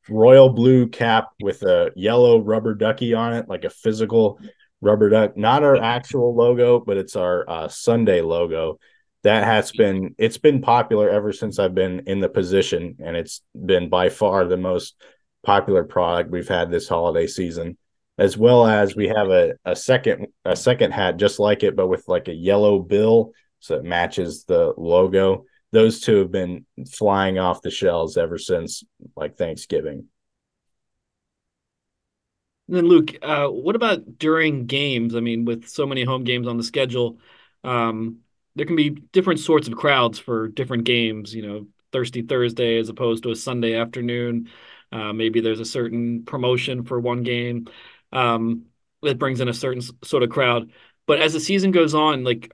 [0.08, 4.40] royal blue cap with a yellow rubber ducky on it, like a physical
[4.80, 8.78] rubber duck, not our actual logo, but it's our uh, Sunday logo.
[9.24, 13.42] That has been it's been popular ever since I've been in the position, and it's
[13.54, 14.94] been by far the most
[15.44, 17.76] popular product we've had this holiday season.
[18.16, 21.88] As well as we have a, a second a second hat just like it, but
[21.88, 25.44] with like a yellow bill, so it matches the logo.
[25.70, 28.82] Those two have been flying off the shelves ever since
[29.16, 30.08] like Thanksgiving.
[32.68, 35.14] And then Luke, uh, what about during games?
[35.14, 37.18] I mean, with so many home games on the schedule,
[37.64, 38.18] um,
[38.58, 41.32] there can be different sorts of crowds for different games.
[41.32, 44.50] You know, Thirsty Thursday as opposed to a Sunday afternoon.
[44.90, 47.68] Uh, maybe there's a certain promotion for one game
[48.12, 48.64] um,
[49.02, 50.72] that brings in a certain sort of crowd.
[51.06, 52.52] But as the season goes on, like,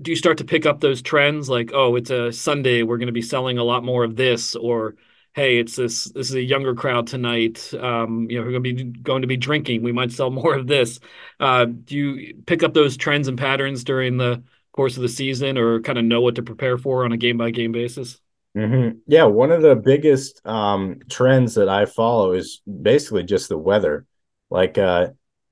[0.00, 1.48] do you start to pick up those trends?
[1.48, 4.54] Like, oh, it's a Sunday, we're going to be selling a lot more of this,
[4.54, 4.96] or
[5.32, 7.72] hey, it's this this is a younger crowd tonight.
[7.74, 9.82] Um, you know, we're going to be going to be drinking.
[9.82, 11.00] We might sell more of this.
[11.40, 14.42] Uh, do you pick up those trends and patterns during the
[14.76, 17.38] course of the season, or kind of know what to prepare for on a game
[17.38, 18.20] by game basis?
[18.56, 18.98] Mm-hmm.
[19.06, 24.06] Yeah, one of the biggest um, trends that I follow is basically just the weather.
[24.48, 25.08] Like uh,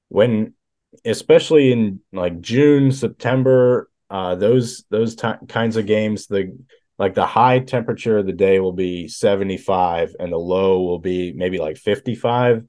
[0.09, 0.55] when,
[1.05, 6.57] especially in like June, September, uh, those those t- kinds of games, the
[6.99, 11.33] like the high temperature of the day will be 75 and the low will be
[11.33, 12.65] maybe like 55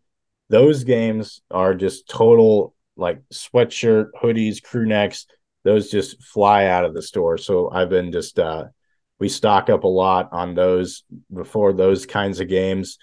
[0.49, 5.25] those games are just total like sweatshirt hoodies crew necks
[5.65, 8.63] those just fly out of the store so i've been just uh
[9.19, 12.97] we stock up a lot on those before those kinds of games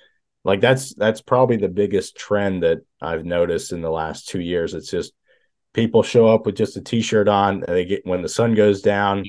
[0.44, 4.72] like that's that's probably the biggest trend that i've noticed in the last two years
[4.72, 5.12] it's just
[5.74, 8.80] people show up with just a t-shirt on and they get when the sun goes
[8.80, 9.22] down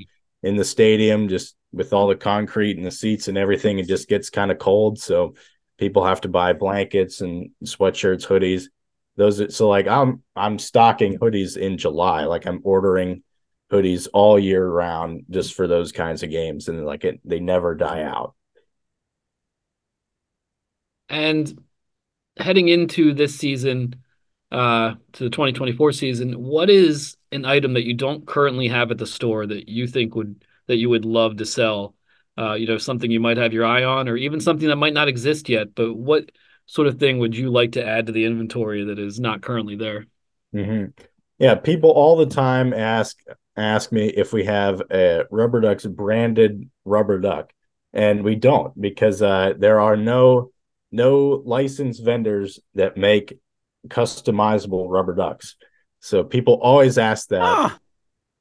[0.44, 4.08] in the stadium just with all the concrete and the seats and everything, it just
[4.08, 5.00] gets kind of cold.
[5.00, 5.34] So
[5.80, 8.66] people have to buy blankets and sweatshirts, hoodies.
[9.16, 12.26] Those are, so like I'm I'm stocking hoodies in July.
[12.26, 13.24] Like I'm ordering
[13.72, 17.76] hoodies all year round just for those kinds of games, and like it they never
[17.76, 18.36] die out.
[21.10, 21.62] And
[22.38, 23.96] heading into this season,
[24.52, 28.98] uh, to the 2024 season, what is an item that you don't currently have at
[28.98, 31.96] the store that you think would that you would love to sell?
[32.38, 34.94] Uh, you know, something you might have your eye on, or even something that might
[34.94, 35.76] not exist yet.
[35.76, 36.32] But what
[36.66, 39.76] sort of thing would you like to add to the inventory that is not currently
[39.76, 40.06] there?
[40.54, 40.92] Mm-hmm.
[41.40, 43.18] Yeah, people all the time ask
[43.56, 47.52] ask me if we have a RubberDucks branded rubber duck,
[47.92, 50.52] and we don't because uh, there are no
[50.92, 53.40] no licensed vendors that make
[53.88, 55.56] customizable rubber ducks.
[56.00, 57.42] So people always ask that.
[57.42, 57.80] Ah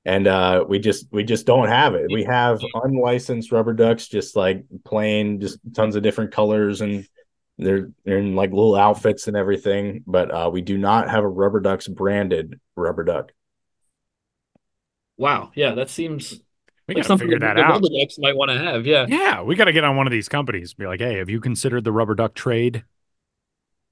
[0.05, 2.07] and uh, we just we just don't have it.
[2.13, 7.07] We have unlicensed rubber ducks, just like plain, just tons of different colors, and
[7.59, 10.05] they're they're in like little outfits and everything.
[10.07, 13.33] But uh, we do not have a rubber ducks branded rubber duck.
[15.17, 16.41] Wow, yeah, that seems
[16.89, 17.71] we like gotta figure that, that out.
[17.73, 19.43] Rubber ducks might want to have, yeah, yeah.
[19.43, 20.75] We got to get on one of these companies.
[20.75, 22.85] Be like, hey, have you considered the rubber duck trade?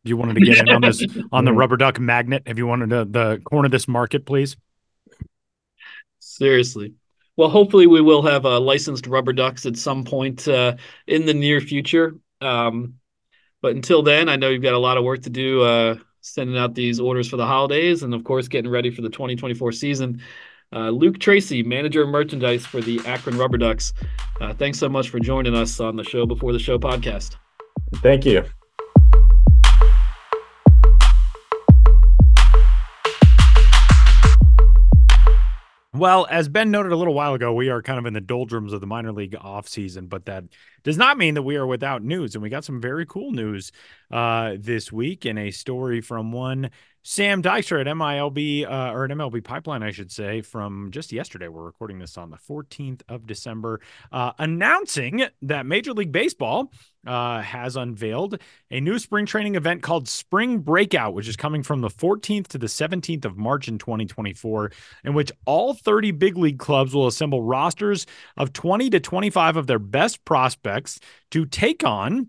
[0.04, 2.66] If you wanted to get in on this on the rubber duck magnet, have you
[2.66, 4.56] wanted to the corner this market, please?
[6.18, 6.94] Seriously.
[7.36, 11.34] Well, hopefully we will have uh, licensed rubber ducks at some point uh, in the
[11.34, 12.16] near future.
[12.40, 12.94] Um,
[13.62, 16.56] but until then, I know you've got a lot of work to do uh, sending
[16.56, 20.22] out these orders for the holidays and, of course, getting ready for the 2024 season.
[20.72, 23.92] Uh, Luke Trese, manager of merchandise for the Akron RubberDucks.
[24.40, 27.36] Uh, thanks so much for joining us on the Show Before the Show podcast.
[27.96, 28.44] Thank you.
[36.00, 38.72] Well, as Ben noted a little while ago, we are kind of in the doldrums
[38.72, 40.44] of the minor league offseason, but that
[40.82, 42.34] does not mean that we are without news.
[42.34, 43.70] And we got some very cool news
[44.10, 46.70] uh, this week in a story from one
[47.02, 51.48] Sam Dykstra at MILB uh, or at MLB Pipeline, I should say, from just yesterday.
[51.48, 53.80] We're recording this on the 14th of December,
[54.12, 56.70] uh, announcing that Major League Baseball
[57.06, 58.38] uh, has unveiled
[58.70, 62.58] a new spring training event called Spring Breakout, which is coming from the 14th to
[62.58, 64.70] the 17th of March in 2024,
[65.04, 69.66] in which all 30 big league clubs will assemble rosters of 20 to 25 of
[69.66, 72.28] their best prospects to take on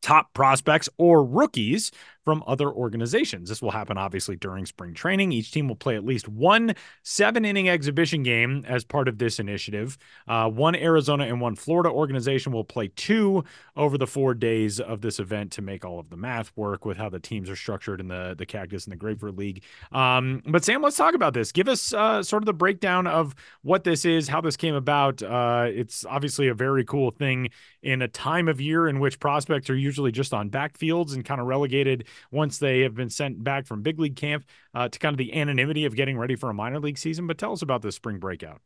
[0.00, 1.90] top prospects or rookies
[2.28, 3.48] from other organizations.
[3.48, 5.32] This will happen obviously during spring training.
[5.32, 9.40] Each team will play at least one seven inning exhibition game as part of this
[9.40, 9.96] initiative.
[10.28, 13.44] Uh, one Arizona and one Florida organization will play two
[13.76, 16.98] over the four days of this event to make all of the math work with
[16.98, 19.62] how the teams are structured in the, the Cactus and the Grapefruit League.
[19.90, 21.50] Um, but Sam, let's talk about this.
[21.50, 25.22] Give us uh, sort of the breakdown of what this is, how this came about.
[25.22, 27.48] Uh, it's obviously a very cool thing
[27.82, 31.40] in a time of year in which prospects are usually just on backfields and kind
[31.40, 34.44] of relegated once they have been sent back from big league camp
[34.74, 37.26] uh, to kind of the anonymity of getting ready for a minor league season.
[37.26, 38.60] But tell us about this spring breakout.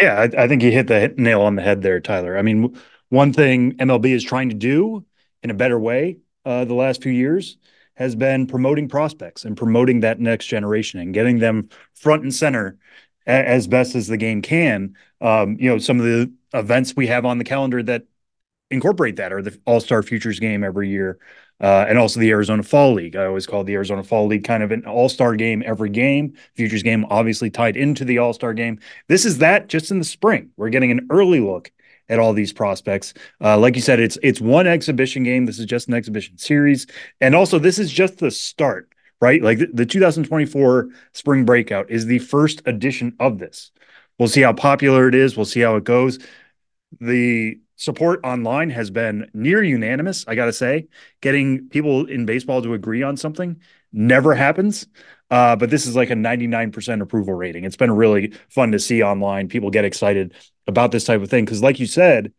[0.00, 2.36] Yeah, I, I think you hit the nail on the head there, Tyler.
[2.36, 2.76] I mean,
[3.10, 5.04] one thing MLB is trying to do
[5.42, 7.56] in a better way uh, the last few years
[7.94, 12.76] has been promoting prospects and promoting that next generation and getting them front and center
[13.26, 14.94] as best as the game can.
[15.20, 18.04] Um, you know, some of the events we have on the calendar that
[18.70, 21.18] incorporate that or the All Star Futures game every year
[21.60, 23.16] uh, and also the Arizona Fall League.
[23.16, 26.34] I always call the Arizona Fall League kind of an all star game every game.
[26.54, 28.80] Futures game obviously tied into the all star game.
[29.08, 30.50] This is that just in the spring.
[30.56, 31.70] We're getting an early look
[32.08, 33.14] at all these prospects.
[33.40, 35.46] Uh, like you said, it's it's one exhibition game.
[35.46, 36.86] This is just an exhibition series,
[37.20, 39.40] and also this is just the start, right?
[39.40, 43.70] Like the, the 2024 spring breakout is the first edition of this.
[44.18, 45.36] We'll see how popular it is.
[45.36, 46.18] We'll see how it goes.
[47.00, 50.24] The support online has been near unanimous.
[50.28, 50.88] I got to say,
[51.20, 53.60] getting people in baseball to agree on something
[53.92, 54.86] never happens.
[55.30, 57.64] Uh, but this is like a 99% approval rating.
[57.64, 59.48] It's been really fun to see online.
[59.48, 60.34] People get excited
[60.66, 62.32] about this type of thing because, like you said,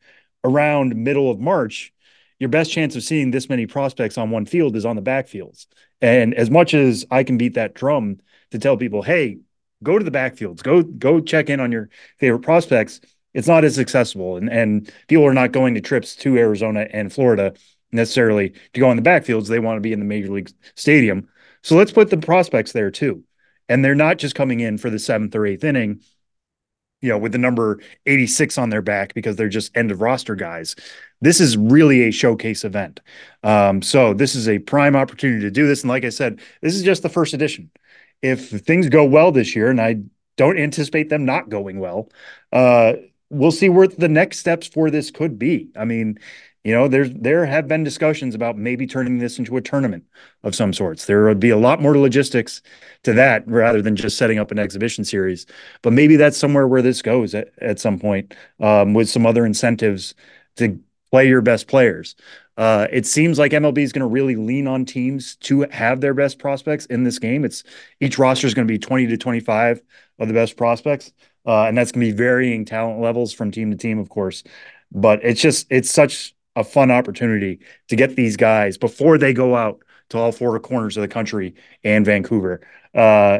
[0.44, 1.92] around middle of March,
[2.40, 5.68] your best chance of seeing this many prospects on one field is on the backfields.
[6.02, 8.20] And as much as I can beat that drum
[8.52, 9.40] to tell people, hey,
[9.84, 13.02] go to the backfields, go go check in on your favorite prospects
[13.36, 17.14] it's not as accessible and, and people are not going to trips to Arizona and
[17.14, 17.54] Florida
[17.92, 19.48] necessarily to go on the backfields.
[19.48, 21.28] They want to be in the major league stadium.
[21.62, 23.24] So let's put the prospects there too.
[23.68, 26.02] And they're not just coming in for the seventh or eighth inning,
[27.02, 30.36] you know, with the number 86 on their back because they're just end of roster
[30.36, 30.76] guys.
[31.20, 33.02] This is really a showcase event.
[33.44, 35.82] Um, so this is a prime opportunity to do this.
[35.82, 37.70] And like I said, this is just the first edition.
[38.22, 39.98] If things go well this year, and I
[40.38, 42.10] don't anticipate them not going well,
[42.54, 42.94] uh,
[43.30, 45.70] we'll see where the next steps for this could be.
[45.76, 46.20] I mean,
[46.64, 50.04] you know, there's there have been discussions about maybe turning this into a tournament
[50.44, 51.06] of some sorts.
[51.06, 52.64] There would be a lot more logistics
[53.04, 55.46] to that rather than just setting up an exhibition series.
[55.84, 59.46] But maybe that's somewhere where this goes at, at some point um, with some other
[59.46, 60.16] incentives
[60.56, 60.80] to
[61.12, 62.16] play your best players.
[62.58, 66.14] Uh, it seems like MLB is going to really lean on teams to have their
[66.14, 67.46] best prospects in this game.
[67.46, 67.64] It's
[68.00, 69.82] each roster is going to be 20 to 25
[70.20, 71.12] of the best prospects.
[71.46, 74.44] Uh, and that's going to be varying talent levels from team to team, of course.
[74.92, 79.56] But it's just, it's such a fun opportunity to get these guys before they go
[79.56, 79.80] out
[80.10, 82.62] to all four corners of the country and Vancouver,
[82.94, 83.40] uh,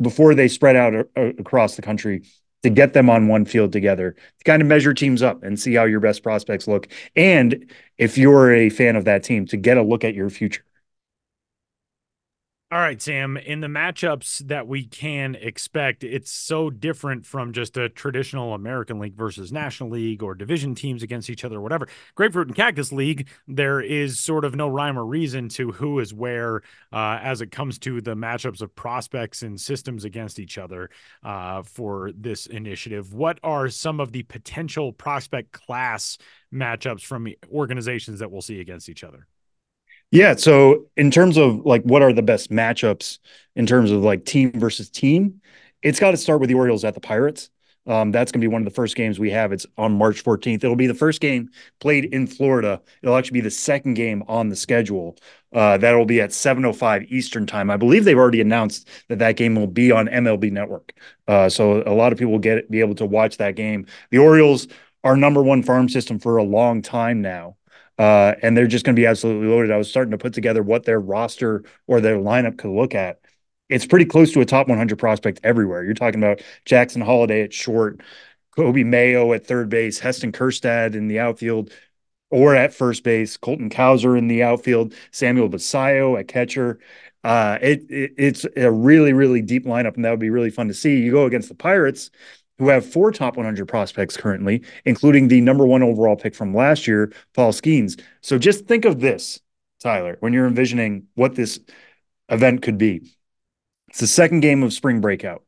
[0.00, 2.22] before they spread out a- across the country
[2.62, 5.74] to get them on one field together to kind of measure teams up and see
[5.74, 6.88] how your best prospects look.
[7.14, 10.64] And if you're a fan of that team, to get a look at your future.
[12.70, 17.78] All right, Sam, in the matchups that we can expect, it's so different from just
[17.78, 21.88] a traditional American League versus National League or division teams against each other, or whatever.
[22.14, 26.12] Grapefruit and Cactus League, there is sort of no rhyme or reason to who is
[26.12, 26.60] where
[26.92, 30.90] uh, as it comes to the matchups of prospects and systems against each other
[31.24, 33.14] uh, for this initiative.
[33.14, 36.18] What are some of the potential prospect class
[36.52, 39.26] matchups from organizations that we'll see against each other?
[40.10, 40.34] Yeah.
[40.36, 43.18] So in terms of like what are the best matchups
[43.56, 45.40] in terms of like team versus team,
[45.82, 47.50] it's got to start with the Orioles at the Pirates.
[47.86, 49.50] Um, that's going to be one of the first games we have.
[49.50, 50.62] It's on March 14th.
[50.62, 51.48] It'll be the first game
[51.80, 52.82] played in Florida.
[53.02, 55.16] It'll actually be the second game on the schedule.
[55.54, 57.70] Uh, that'll be at 7:05 Eastern time.
[57.70, 60.92] I believe they've already announced that that game will be on MLB Network.
[61.26, 63.86] Uh, so a lot of people will get be able to watch that game.
[64.10, 64.68] The Orioles
[65.02, 67.56] are number one farm system for a long time now.
[67.98, 69.72] Uh, and they're just going to be absolutely loaded.
[69.72, 73.20] I was starting to put together what their roster or their lineup could look at.
[73.68, 75.84] It's pretty close to a top 100 prospect everywhere.
[75.84, 78.00] You're talking about Jackson Holliday at short,
[78.56, 81.70] Coby Mayo at third base, Heston Kjerstad in the outfield
[82.30, 86.78] or at first base, Colton Cowser in the outfield, Samuel Basallo at catcher.
[87.24, 90.68] Uh, it, it, it's a really really deep lineup, and that would be really fun
[90.68, 91.00] to see.
[91.00, 92.10] You go against the Pirates,
[92.58, 96.86] who have four top 100 prospects currently, including the number one overall pick from last
[96.86, 98.00] year, Paul Skenes.
[98.20, 99.40] So just think of this,
[99.80, 101.60] Tyler, when you're envisioning what this
[102.28, 103.14] event could be.
[103.88, 105.44] It's the second game of spring breakout.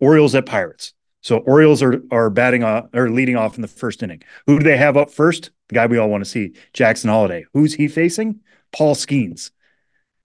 [0.00, 0.94] Orioles at Pirates.
[1.22, 4.22] So Orioles are are batting off or leading off in the first inning.
[4.46, 5.50] Who do they have up first?
[5.68, 7.46] The guy we all want to see, Jackson Holliday.
[7.52, 8.40] Who's he facing?
[8.72, 9.50] Paul Skenes.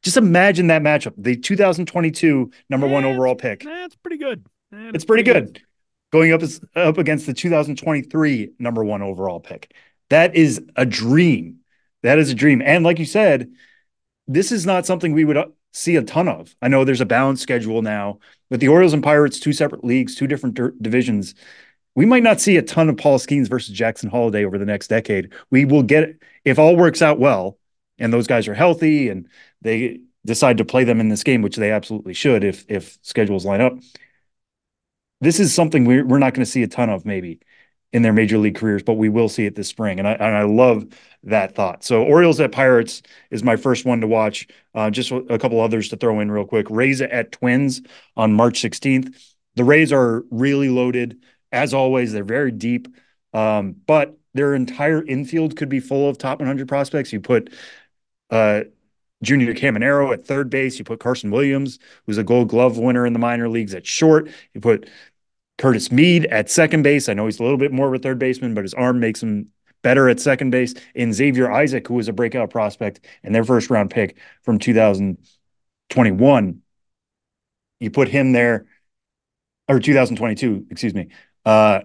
[0.04, 1.14] Just imagine that matchup.
[1.18, 3.64] The 2022 number one overall pick.
[3.64, 4.46] That's pretty good.
[4.72, 5.62] That's it's pretty, good.
[6.14, 6.44] Going up
[6.76, 9.74] up against the 2023 number one overall pick.
[10.12, 11.62] That is a dream.
[12.04, 12.62] That is a dream.
[12.62, 13.52] And like you said,
[14.28, 16.56] this is not something we would uh, see a ton of.
[16.62, 18.20] I know there's a balanced schedule now,
[18.52, 21.34] but the Orioles and Pirates, two separate leagues, two different divisions.
[21.96, 24.90] We might not see a ton of Paul Skenes versus Jackson Holliday over the next
[24.90, 25.34] decade.
[25.50, 27.58] We will get if all works out well
[27.98, 29.28] and those guys are healthy and
[29.64, 33.48] they decide to play them in this game, which they absolutely should if if schedules
[33.48, 33.74] line up.
[35.24, 37.40] This is something we're, we're not going to see a ton of maybe
[37.94, 40.00] in their major league careers, but we will see it this spring.
[40.00, 40.86] And I, and I love
[41.24, 41.84] that thought.
[41.84, 44.48] So Orioles at Pirates is my first one to watch.
[44.74, 46.68] Uh, just a couple others to throw in real quick.
[46.70, 47.82] Rays at Twins
[48.18, 49.16] on March 16th.
[49.56, 51.22] The Rays are really loaded.
[51.52, 52.88] As always, they're very deep,
[53.32, 57.14] um, but their entire infield could be full of top 100 prospects.
[57.14, 57.54] You put
[58.32, 58.62] uh,
[59.22, 60.80] Junior Caminero at third base.
[60.80, 64.30] You put Carson Williams, who's a gold glove winner in the minor leagues, at short.
[64.54, 64.90] You put
[65.58, 67.10] Curtis Mead at second base.
[67.10, 69.22] I know he's a little bit more of a third baseman, but his arm makes
[69.22, 69.50] him
[69.82, 70.74] better at second base.
[70.96, 76.62] And Xavier Isaac, who was a breakout prospect and their first round pick from 2021.
[77.80, 78.66] You put him there,
[79.68, 81.10] or 2022, excuse me.
[81.46, 81.82] Uh,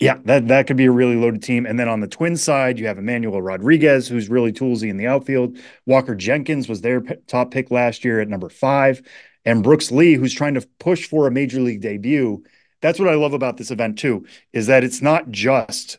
[0.00, 1.66] yeah, that that could be a really loaded team.
[1.66, 5.08] And then on the twin side, you have Emmanuel Rodriguez, who's really toolsy in the
[5.08, 5.58] outfield.
[5.86, 9.02] Walker Jenkins was their p- top pick last year at number five,
[9.44, 12.44] and Brooks Lee, who's trying to push for a major league debut.
[12.80, 15.98] That's what I love about this event too, is that it's not just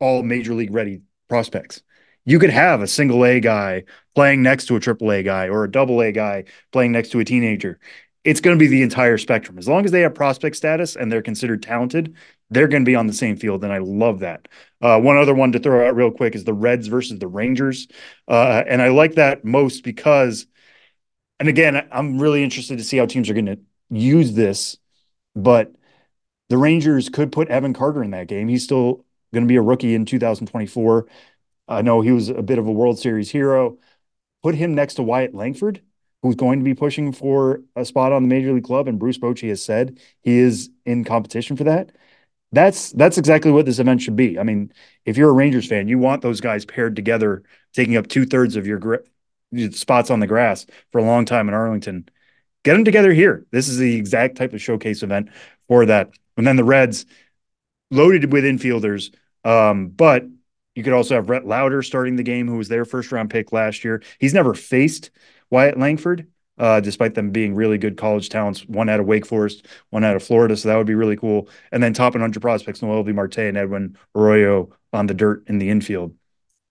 [0.00, 1.82] all major league ready prospects.
[2.24, 5.64] You could have a single A guy playing next to a triple A guy or
[5.64, 7.78] a double A guy playing next to a teenager.
[8.24, 9.58] It's going to be the entire spectrum.
[9.58, 12.14] As long as they have prospect status and they're considered talented,
[12.48, 14.48] they're going to be on the same field, and I love that.
[14.80, 17.86] Uh, one other one to throw out real quick is the Reds versus the Rangers,
[18.26, 20.46] uh, and I like that most because,
[21.38, 23.58] and again, I'm really interested to see how teams are going to
[23.90, 24.78] use this,
[25.34, 25.74] but
[26.48, 28.48] the Rangers could put Evan Carter in that game.
[28.48, 31.06] He's still going to be a rookie in 2024.
[31.68, 33.78] I know he was a bit of a World Series hero.
[34.42, 35.80] Put him next to Wyatt Langford,
[36.22, 39.18] who's going to be pushing for a spot on the major league club, and Bruce
[39.18, 41.92] Bochy has said he is in competition for that
[42.54, 44.38] that's that's exactly what this event should be.
[44.38, 44.72] I mean,
[45.04, 47.42] if you're a Rangers fan, you want those guys paired together,
[47.72, 49.04] taking up two thirds of your
[49.72, 52.08] spots on the grass for a long time in Arlington.
[52.62, 53.44] Get them together here.
[53.50, 55.28] This is the exact type of showcase event
[55.68, 56.10] for that.
[56.36, 57.06] And then the Reds,
[57.90, 59.14] loaded with infielders,
[59.44, 60.24] um, but
[60.74, 63.52] you could also have Rhett Lowder starting the game, who was their first round pick
[63.52, 64.02] last year.
[64.18, 65.10] He's never faced
[65.50, 66.26] Wyatt Langford,
[66.58, 70.16] uh, despite them being really good college talents, one out of Wake Forest, one out
[70.16, 70.56] of Florida.
[70.56, 71.48] So that would be really cool.
[71.70, 75.58] And then top 100 prospects, Noel Noelvi Marte and Edwin Arroyo on the dirt in
[75.58, 76.14] the infield.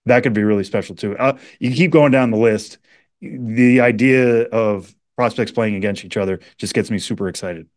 [0.06, 1.16] That could be really special too.
[1.16, 2.78] Uh, you keep going down the list.
[3.22, 7.68] The idea of prospects playing against each other just gets me super excited.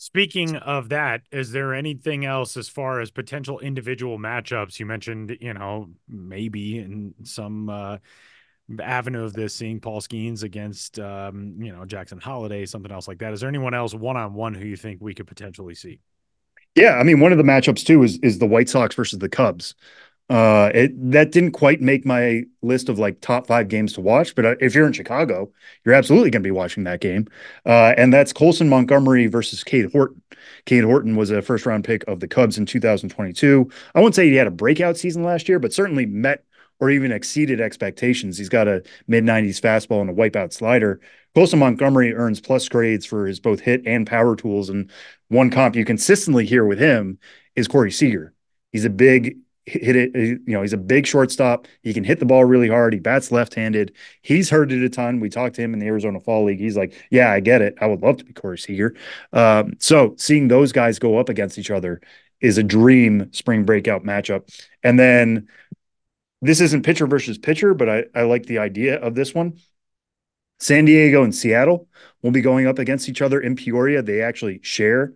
[0.00, 4.78] Speaking of that, is there anything else as far as potential individual matchups?
[4.78, 7.96] You mentioned, you know, maybe in some uh,
[8.80, 13.18] avenue of this, seeing Paul Skenes against, um, you know, Jackson Holliday, something else like
[13.18, 13.32] that.
[13.32, 15.98] Is there anyone else one on one who you think we could potentially see?
[16.76, 19.28] Yeah, I mean, one of the matchups too is is the White Sox versus the
[19.28, 19.74] Cubs.
[20.28, 24.34] Uh, it that didn't quite make my list of like top five games to watch,
[24.34, 25.50] but uh, if you're in Chicago,
[25.84, 27.26] you're absolutely going to be watching that game.
[27.64, 30.20] Uh, and that's Colson Montgomery versus Cade Horton.
[30.66, 33.70] Cade Horton was a first round pick of the Cubs in 2022.
[33.94, 36.44] I won't say he had a breakout season last year, but certainly met
[36.80, 38.38] or even exceeded expectations.
[38.38, 41.00] He's got a mid 90s fastball and a wipeout slider.
[41.34, 44.68] Colson Montgomery earns plus grades for his both hit and power tools.
[44.68, 44.90] And
[45.28, 47.18] one comp you consistently hear with him
[47.56, 48.34] is Corey Seager.
[48.72, 49.38] He's a big
[49.68, 51.66] hit it, you know, he's a big shortstop.
[51.82, 52.92] He can hit the ball really hard.
[52.92, 53.94] He bats left handed.
[54.22, 55.20] He's heard it a ton.
[55.20, 56.60] We talked to him in the Arizona Fall League.
[56.60, 57.76] He's like, Yeah, I get it.
[57.80, 58.94] I would love to be Corey Seager.
[59.32, 62.00] Um, so seeing those guys go up against each other
[62.40, 64.48] is a dream spring breakout matchup.
[64.82, 65.48] And then
[66.40, 69.58] this isn't pitcher versus pitcher, but I, I like the idea of this one.
[70.60, 71.88] San Diego and Seattle
[72.22, 74.02] will be going up against each other in Peoria.
[74.02, 75.14] They actually share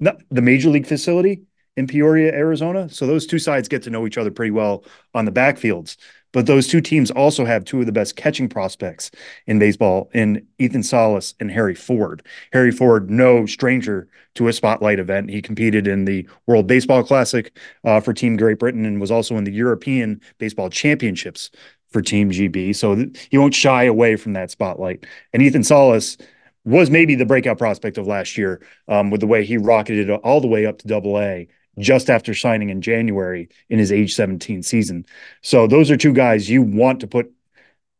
[0.00, 1.42] the major league facility
[1.76, 2.88] in Peoria, Arizona.
[2.88, 5.96] So those two sides get to know each other pretty well on the backfields.
[6.32, 9.10] But those two teams also have two of the best catching prospects
[9.46, 12.26] in baseball in Ethan Salas and Harry Ford.
[12.52, 15.28] Harry Ford, no stranger to a spotlight event.
[15.28, 17.54] He competed in the World Baseball Classic
[17.84, 21.50] uh, for Team Great Britain and was also in the European Baseball Championships
[21.90, 22.74] for Team GB.
[22.74, 25.04] So th- he won't shy away from that spotlight.
[25.34, 26.16] And Ethan Salas
[26.64, 30.40] was maybe the breakout prospect of last year um, with the way he rocketed all
[30.40, 31.48] the way up to double A
[31.78, 35.06] just after signing in January in his age 17 season.
[35.42, 37.32] So those are two guys you want to put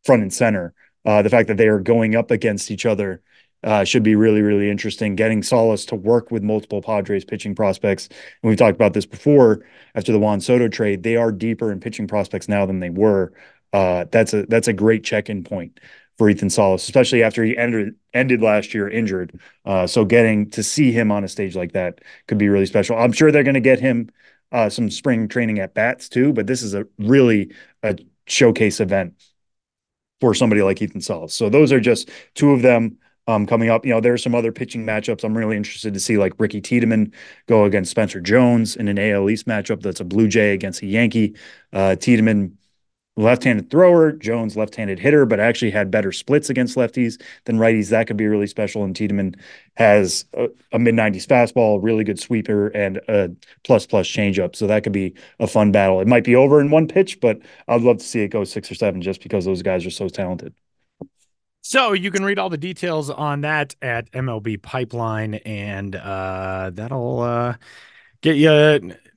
[0.05, 0.75] front and center.
[1.05, 3.23] Uh, the fact that they are going up against each other
[3.65, 5.15] uh, should be really, really interesting.
[5.15, 8.09] Getting Salas to work with multiple Padres pitching prospects.
[8.09, 9.65] And we've talked about this before
[9.95, 11.03] after the Juan Soto trade.
[11.03, 13.33] They are deeper in pitching prospects now than they were.
[13.73, 15.81] Uh, that's a that's a great check-in point
[16.19, 19.41] for Ethan Salas, especially after he ended ended last year injured.
[19.65, 22.97] Uh, so getting to see him on a stage like that could be really special.
[22.97, 24.11] I'm sure they're going to get him
[24.53, 27.53] uh, some spring training at bats too, but this is a really
[27.83, 27.97] a
[28.27, 29.15] showcase event
[30.21, 31.35] for somebody like Ethan Salas.
[31.35, 33.85] So those are just two of them um, coming up.
[33.85, 36.61] You know, there are some other pitching matchups I'm really interested to see, like Ricky
[36.61, 37.13] Tiedemann
[37.49, 40.87] go against Spencer Jones in an AL East matchup that's a Blue Jay against a
[40.87, 41.35] Yankee.
[41.73, 42.57] Uh, Tiedemann
[43.17, 47.91] left-handed thrower, Jones left-handed hitter, but actually had better splits against lefties than righties.
[47.91, 48.85] That could be really special.
[48.85, 49.37] And Tiedemann
[49.77, 53.31] has a, a mid-90s fastball, really good sweeper, and a
[53.65, 54.57] plus-plus changeup.
[54.57, 56.01] So that could be a fun battle.
[56.01, 58.71] It might be over in one pitch, but I'd love to see it go six
[58.71, 60.55] or seven just because those guys are so talented.
[61.65, 67.21] So you can read all the details on that at MLB Pipeline, and uh, that'll
[67.21, 67.55] uh,
[68.21, 68.51] get you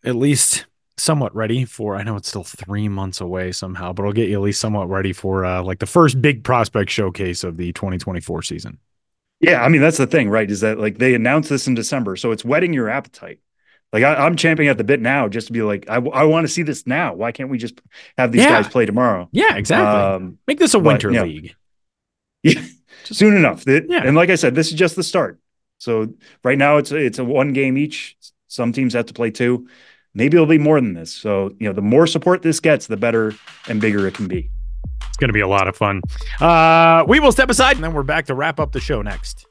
[0.04, 0.68] at least
[0.98, 1.96] somewhat ready for.
[1.96, 4.90] I know it's still three months away somehow, but i'll get you at least somewhat
[4.90, 8.80] ready for uh, like the first big prospect showcase of the 2024 season.
[9.40, 10.50] Yeah, I mean that's the thing, right?
[10.50, 13.40] Is that like they announced this in December, so it's whetting your appetite.
[13.92, 16.46] Like I, am champing at the bit now, just to be like, I, I want
[16.46, 17.14] to see this now.
[17.14, 17.80] Why can't we just
[18.18, 18.62] have these yeah.
[18.62, 19.30] guys play tomorrow?
[19.32, 20.02] Yeah, exactly.
[20.02, 21.56] Um, Make this a but, winter league.
[22.44, 22.62] Yeah,
[23.06, 23.68] just, soon enough.
[23.68, 25.40] It, yeah, and like I said, this is just the start.
[25.80, 28.16] So right now it's it's a one game each.
[28.48, 29.68] Some teams have to play two
[30.16, 31.14] maybe it'll be more than this.
[31.14, 33.36] So, you know, the more support this gets, the better
[33.68, 34.50] and bigger it can be.
[35.08, 36.02] It's going to be a lot of fun.
[36.42, 39.46] Uh, we will step aside and then we're back to wrap up the show next.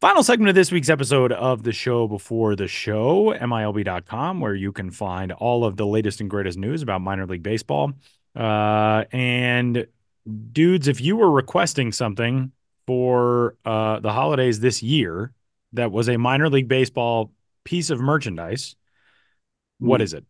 [0.00, 4.70] Final segment of this week's episode of the show before the show, MILB.com, where you
[4.70, 7.94] can find all of the latest and greatest news about minor league baseball.
[8.36, 9.86] Uh, and
[10.52, 12.52] dudes, if you were requesting something
[12.86, 15.32] for uh, the holidays this year
[15.72, 17.32] that was a minor league baseball
[17.64, 18.76] piece of merchandise.
[19.78, 20.24] What is it?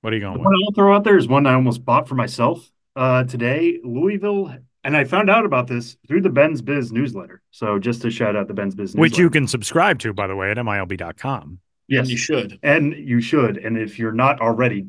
[0.00, 0.48] What are you going the with?
[0.66, 3.78] I'll throw out there is one I almost bought for myself uh, today.
[3.84, 7.42] Louisville, and I found out about this through the Ben's Biz newsletter.
[7.50, 10.36] So just to shout out the Ben's Biz, which you can subscribe to, by the
[10.36, 11.58] way, at milb.com.
[11.86, 13.58] Yes, you should, and you should.
[13.58, 14.86] And if you're not already,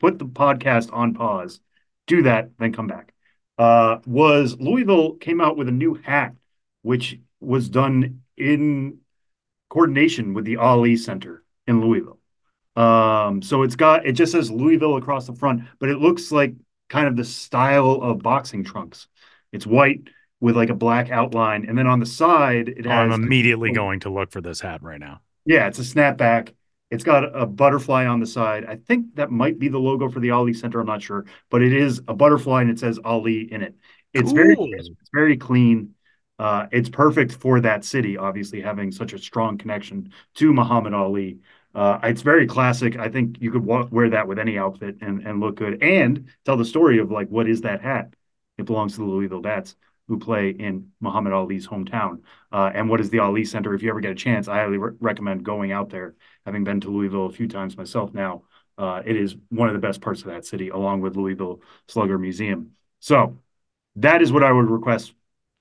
[0.00, 1.60] put the podcast on pause.
[2.06, 3.12] Do that, then come back
[3.58, 6.34] uh, was Louisville came out with a new hat,
[6.82, 8.98] which was done in
[9.68, 12.18] coordination with the Ali Center in Louisville.
[12.74, 16.54] Um, so it's got it just says Louisville across the front, but it looks like
[16.88, 19.08] kind of the style of boxing trunks.
[19.52, 20.08] It's white
[20.40, 23.12] with like a black outline, and then on the side it has.
[23.12, 25.20] I'm immediately the, going to look for this hat right now.
[25.44, 26.54] Yeah, it's a snapback.
[26.92, 28.66] It's got a butterfly on the side.
[28.66, 30.78] I think that might be the logo for the Ali Center.
[30.78, 33.74] I'm not sure, but it is a butterfly and it says Ali in it.
[34.12, 34.34] It's cool.
[34.34, 35.94] very it's very clean.
[36.38, 41.38] Uh, it's perfect for that city, obviously having such a strong connection to Muhammad Ali.
[41.74, 42.98] Uh, it's very classic.
[42.98, 46.58] I think you could wear that with any outfit and, and look good and tell
[46.58, 48.12] the story of like what is that hat?
[48.58, 49.76] It belongs to the Louisville Bats
[50.08, 52.20] who play in Muhammad Ali's hometown.
[52.50, 53.74] Uh, and what is the Ali Center?
[53.74, 56.14] If you ever get a chance, I highly re- recommend going out there.
[56.44, 58.42] Having been to Louisville a few times myself now,
[58.78, 62.18] uh, it is one of the best parts of that city, along with Louisville Slugger
[62.18, 62.72] Museum.
[63.00, 63.38] So
[63.96, 65.14] that is what I would request,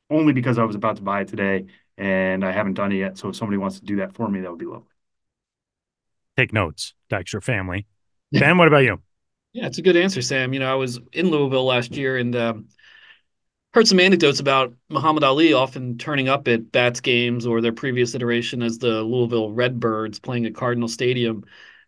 [0.10, 1.66] only because I was about to buy it today
[1.98, 3.18] and I haven't done it yet.
[3.18, 4.88] So if somebody wants to do that for me, that would be lovely.
[6.38, 7.86] Take notes, Dykstra family.
[8.32, 9.02] Ben, what about you?
[9.54, 10.54] Yeah, it's a good answer, Sam.
[10.54, 12.70] You know, I was in Louisville last year and um,
[13.74, 18.14] heard some anecdotes about Muhammad Ali often turning up at Bats games or their previous
[18.14, 21.44] iteration as the Louisville Redbirds playing at Cardinal Stadium.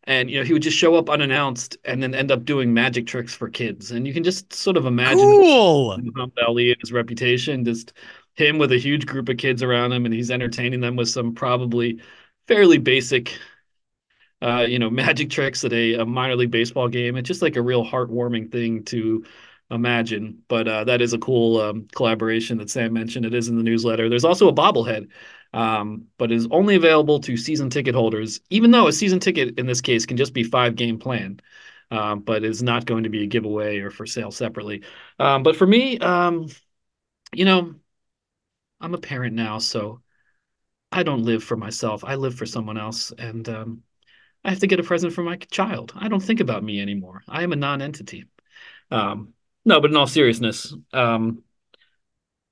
[0.05, 3.07] And you know, he would just show up unannounced and then end up doing magic
[3.07, 3.91] tricks for kids.
[3.91, 5.97] And you can just sort of imagine cool.
[5.97, 7.93] Muhammad Ali and his reputation, just
[8.35, 11.35] him with a huge group of kids around him, and he's entertaining them with some
[11.35, 12.01] probably
[12.47, 13.33] fairly basic
[14.41, 17.15] uh, you know, magic tricks at a, a minor league baseball game.
[17.15, 19.23] It's just like a real heartwarming thing to
[19.73, 20.43] imagine.
[20.47, 23.25] But uh, that is a cool um, collaboration that Sam mentioned.
[23.25, 24.09] It is in the newsletter.
[24.09, 25.09] There's also a bobblehead
[25.53, 29.67] um, but is only available to season ticket holders, even though a season ticket in
[29.67, 31.39] this case can just be five game plan.
[31.91, 34.81] Um, but is not going to be a giveaway or for sale separately.
[35.19, 36.47] Um, but for me, um,
[37.31, 37.75] you know,
[38.81, 40.01] I'm a parent now, so
[40.91, 42.03] I don't live for myself.
[42.03, 43.47] I live for someone else, and
[44.43, 45.93] I have to get a present for my child.
[45.95, 47.21] I don't think about me anymore.
[47.27, 48.25] I am a non-entity.
[48.89, 49.32] Um,
[49.65, 51.43] no, but in all seriousness, um,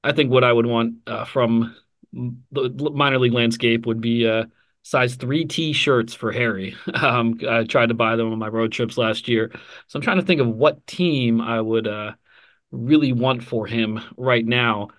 [0.03, 1.75] I think what I would want uh, from
[2.13, 4.45] the minor league landscape would be uh,
[4.83, 6.75] size 3T shirts for Harry.
[6.93, 9.51] Um, I tried to buy them on my road trips last year.
[9.87, 12.13] So I'm trying to think of what team I would uh,
[12.71, 14.89] really want for him right now.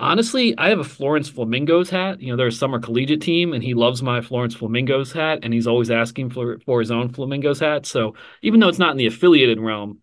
[0.00, 2.20] Honestly, I have a Florence Flamingos hat.
[2.20, 5.54] You know, they're a summer collegiate team, and he loves my Florence Flamingos hat, and
[5.54, 7.86] he's always asking for, for his own Flamingos hat.
[7.86, 10.00] So even though it's not in the affiliated realm,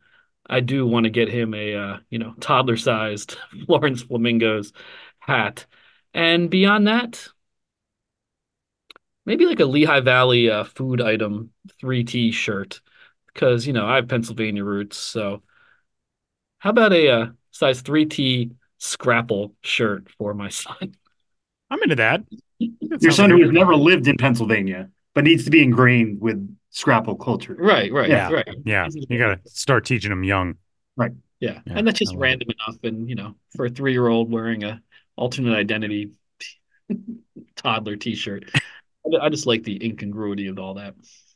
[0.52, 4.74] I do want to get him a uh, you know toddler sized Florence Flamingos
[5.20, 5.66] hat.
[6.14, 7.26] And beyond that,
[9.26, 12.82] maybe like a Lehigh Valley uh, food item 3T shirt
[13.34, 14.98] because you know I have Pennsylvania roots.
[14.98, 15.42] So
[16.60, 20.96] how about a uh, size 3T scrapple shirt for my son?
[21.70, 22.24] I'm into that.
[22.60, 27.16] Your son who has never lived in Pennsylvania but needs to be ingrained with scrapple
[27.16, 27.56] culture.
[27.58, 28.32] Right, right, Yeah.
[28.32, 28.48] right.
[28.66, 30.56] Yeah, you got to start teaching them young.
[31.40, 31.60] Yeah.
[31.66, 32.80] Yeah, and that's just I love random enough.
[32.84, 34.80] And you know, for a three year old wearing a
[35.16, 36.12] alternate identity
[37.56, 40.94] toddler t shirt, I, I just like the incongruity of all that.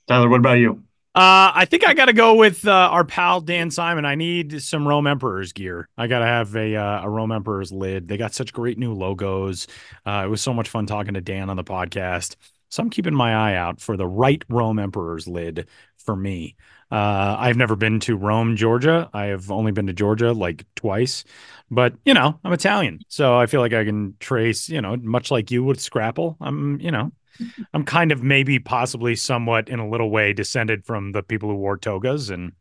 [0.07, 0.83] Tyler, what about you?
[1.15, 4.03] Uh, I think I got to go with uh, our pal Dan Simon.
[4.03, 5.87] I need some Rome Emperors gear.
[5.97, 8.07] I got to have a uh, a Rome Emperors lid.
[8.07, 9.65] They got such great new logos.
[10.05, 12.35] Uh, it was so much fun talking to Dan on the podcast.
[12.75, 16.57] So I'm keeping my eye out for the right Rome Emperors lid for me.
[16.91, 19.09] Uh, I've never been to Rome, Georgia.
[19.13, 21.23] I have only been to Georgia like twice,
[21.71, 24.67] but you know, I'm Italian, so I feel like I can trace.
[24.67, 26.35] You know, much like you with Scrapple.
[26.41, 27.13] I'm, you know,
[27.73, 31.55] I'm kind of maybe possibly somewhat in a little way descended from the people who
[31.55, 32.51] wore togas and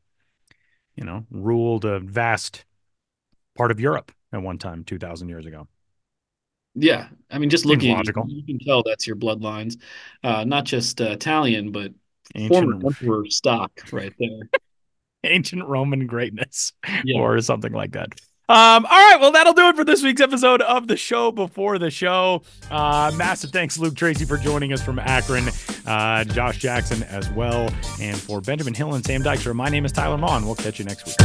[0.95, 2.65] you know ruled a vast
[3.57, 5.67] part of Europe at one time 2000 years ago.
[6.75, 8.25] Yeah, I mean, just looking, logical.
[8.29, 9.81] you can tell that's your bloodlines,
[10.25, 11.93] uh, not just uh, Italian, but
[12.35, 14.49] Ancient former emperor stock right there.
[15.25, 16.73] ancient Roman greatness
[17.05, 17.21] Yeah.
[17.21, 18.09] or something like that.
[18.47, 21.79] Um, all right, well, that'll do it for this week's episode of the show before
[21.79, 22.43] the show.
[22.71, 25.49] Uh, massive thanks, Luke Trese, for joining us from Akron,
[25.87, 27.71] uh, Josh Jackson as well,
[28.03, 29.55] and for Benjamin Hill and Sam Dykstra.
[29.55, 30.45] My name is Tyler Maun.
[30.45, 31.17] We'll catch you next week.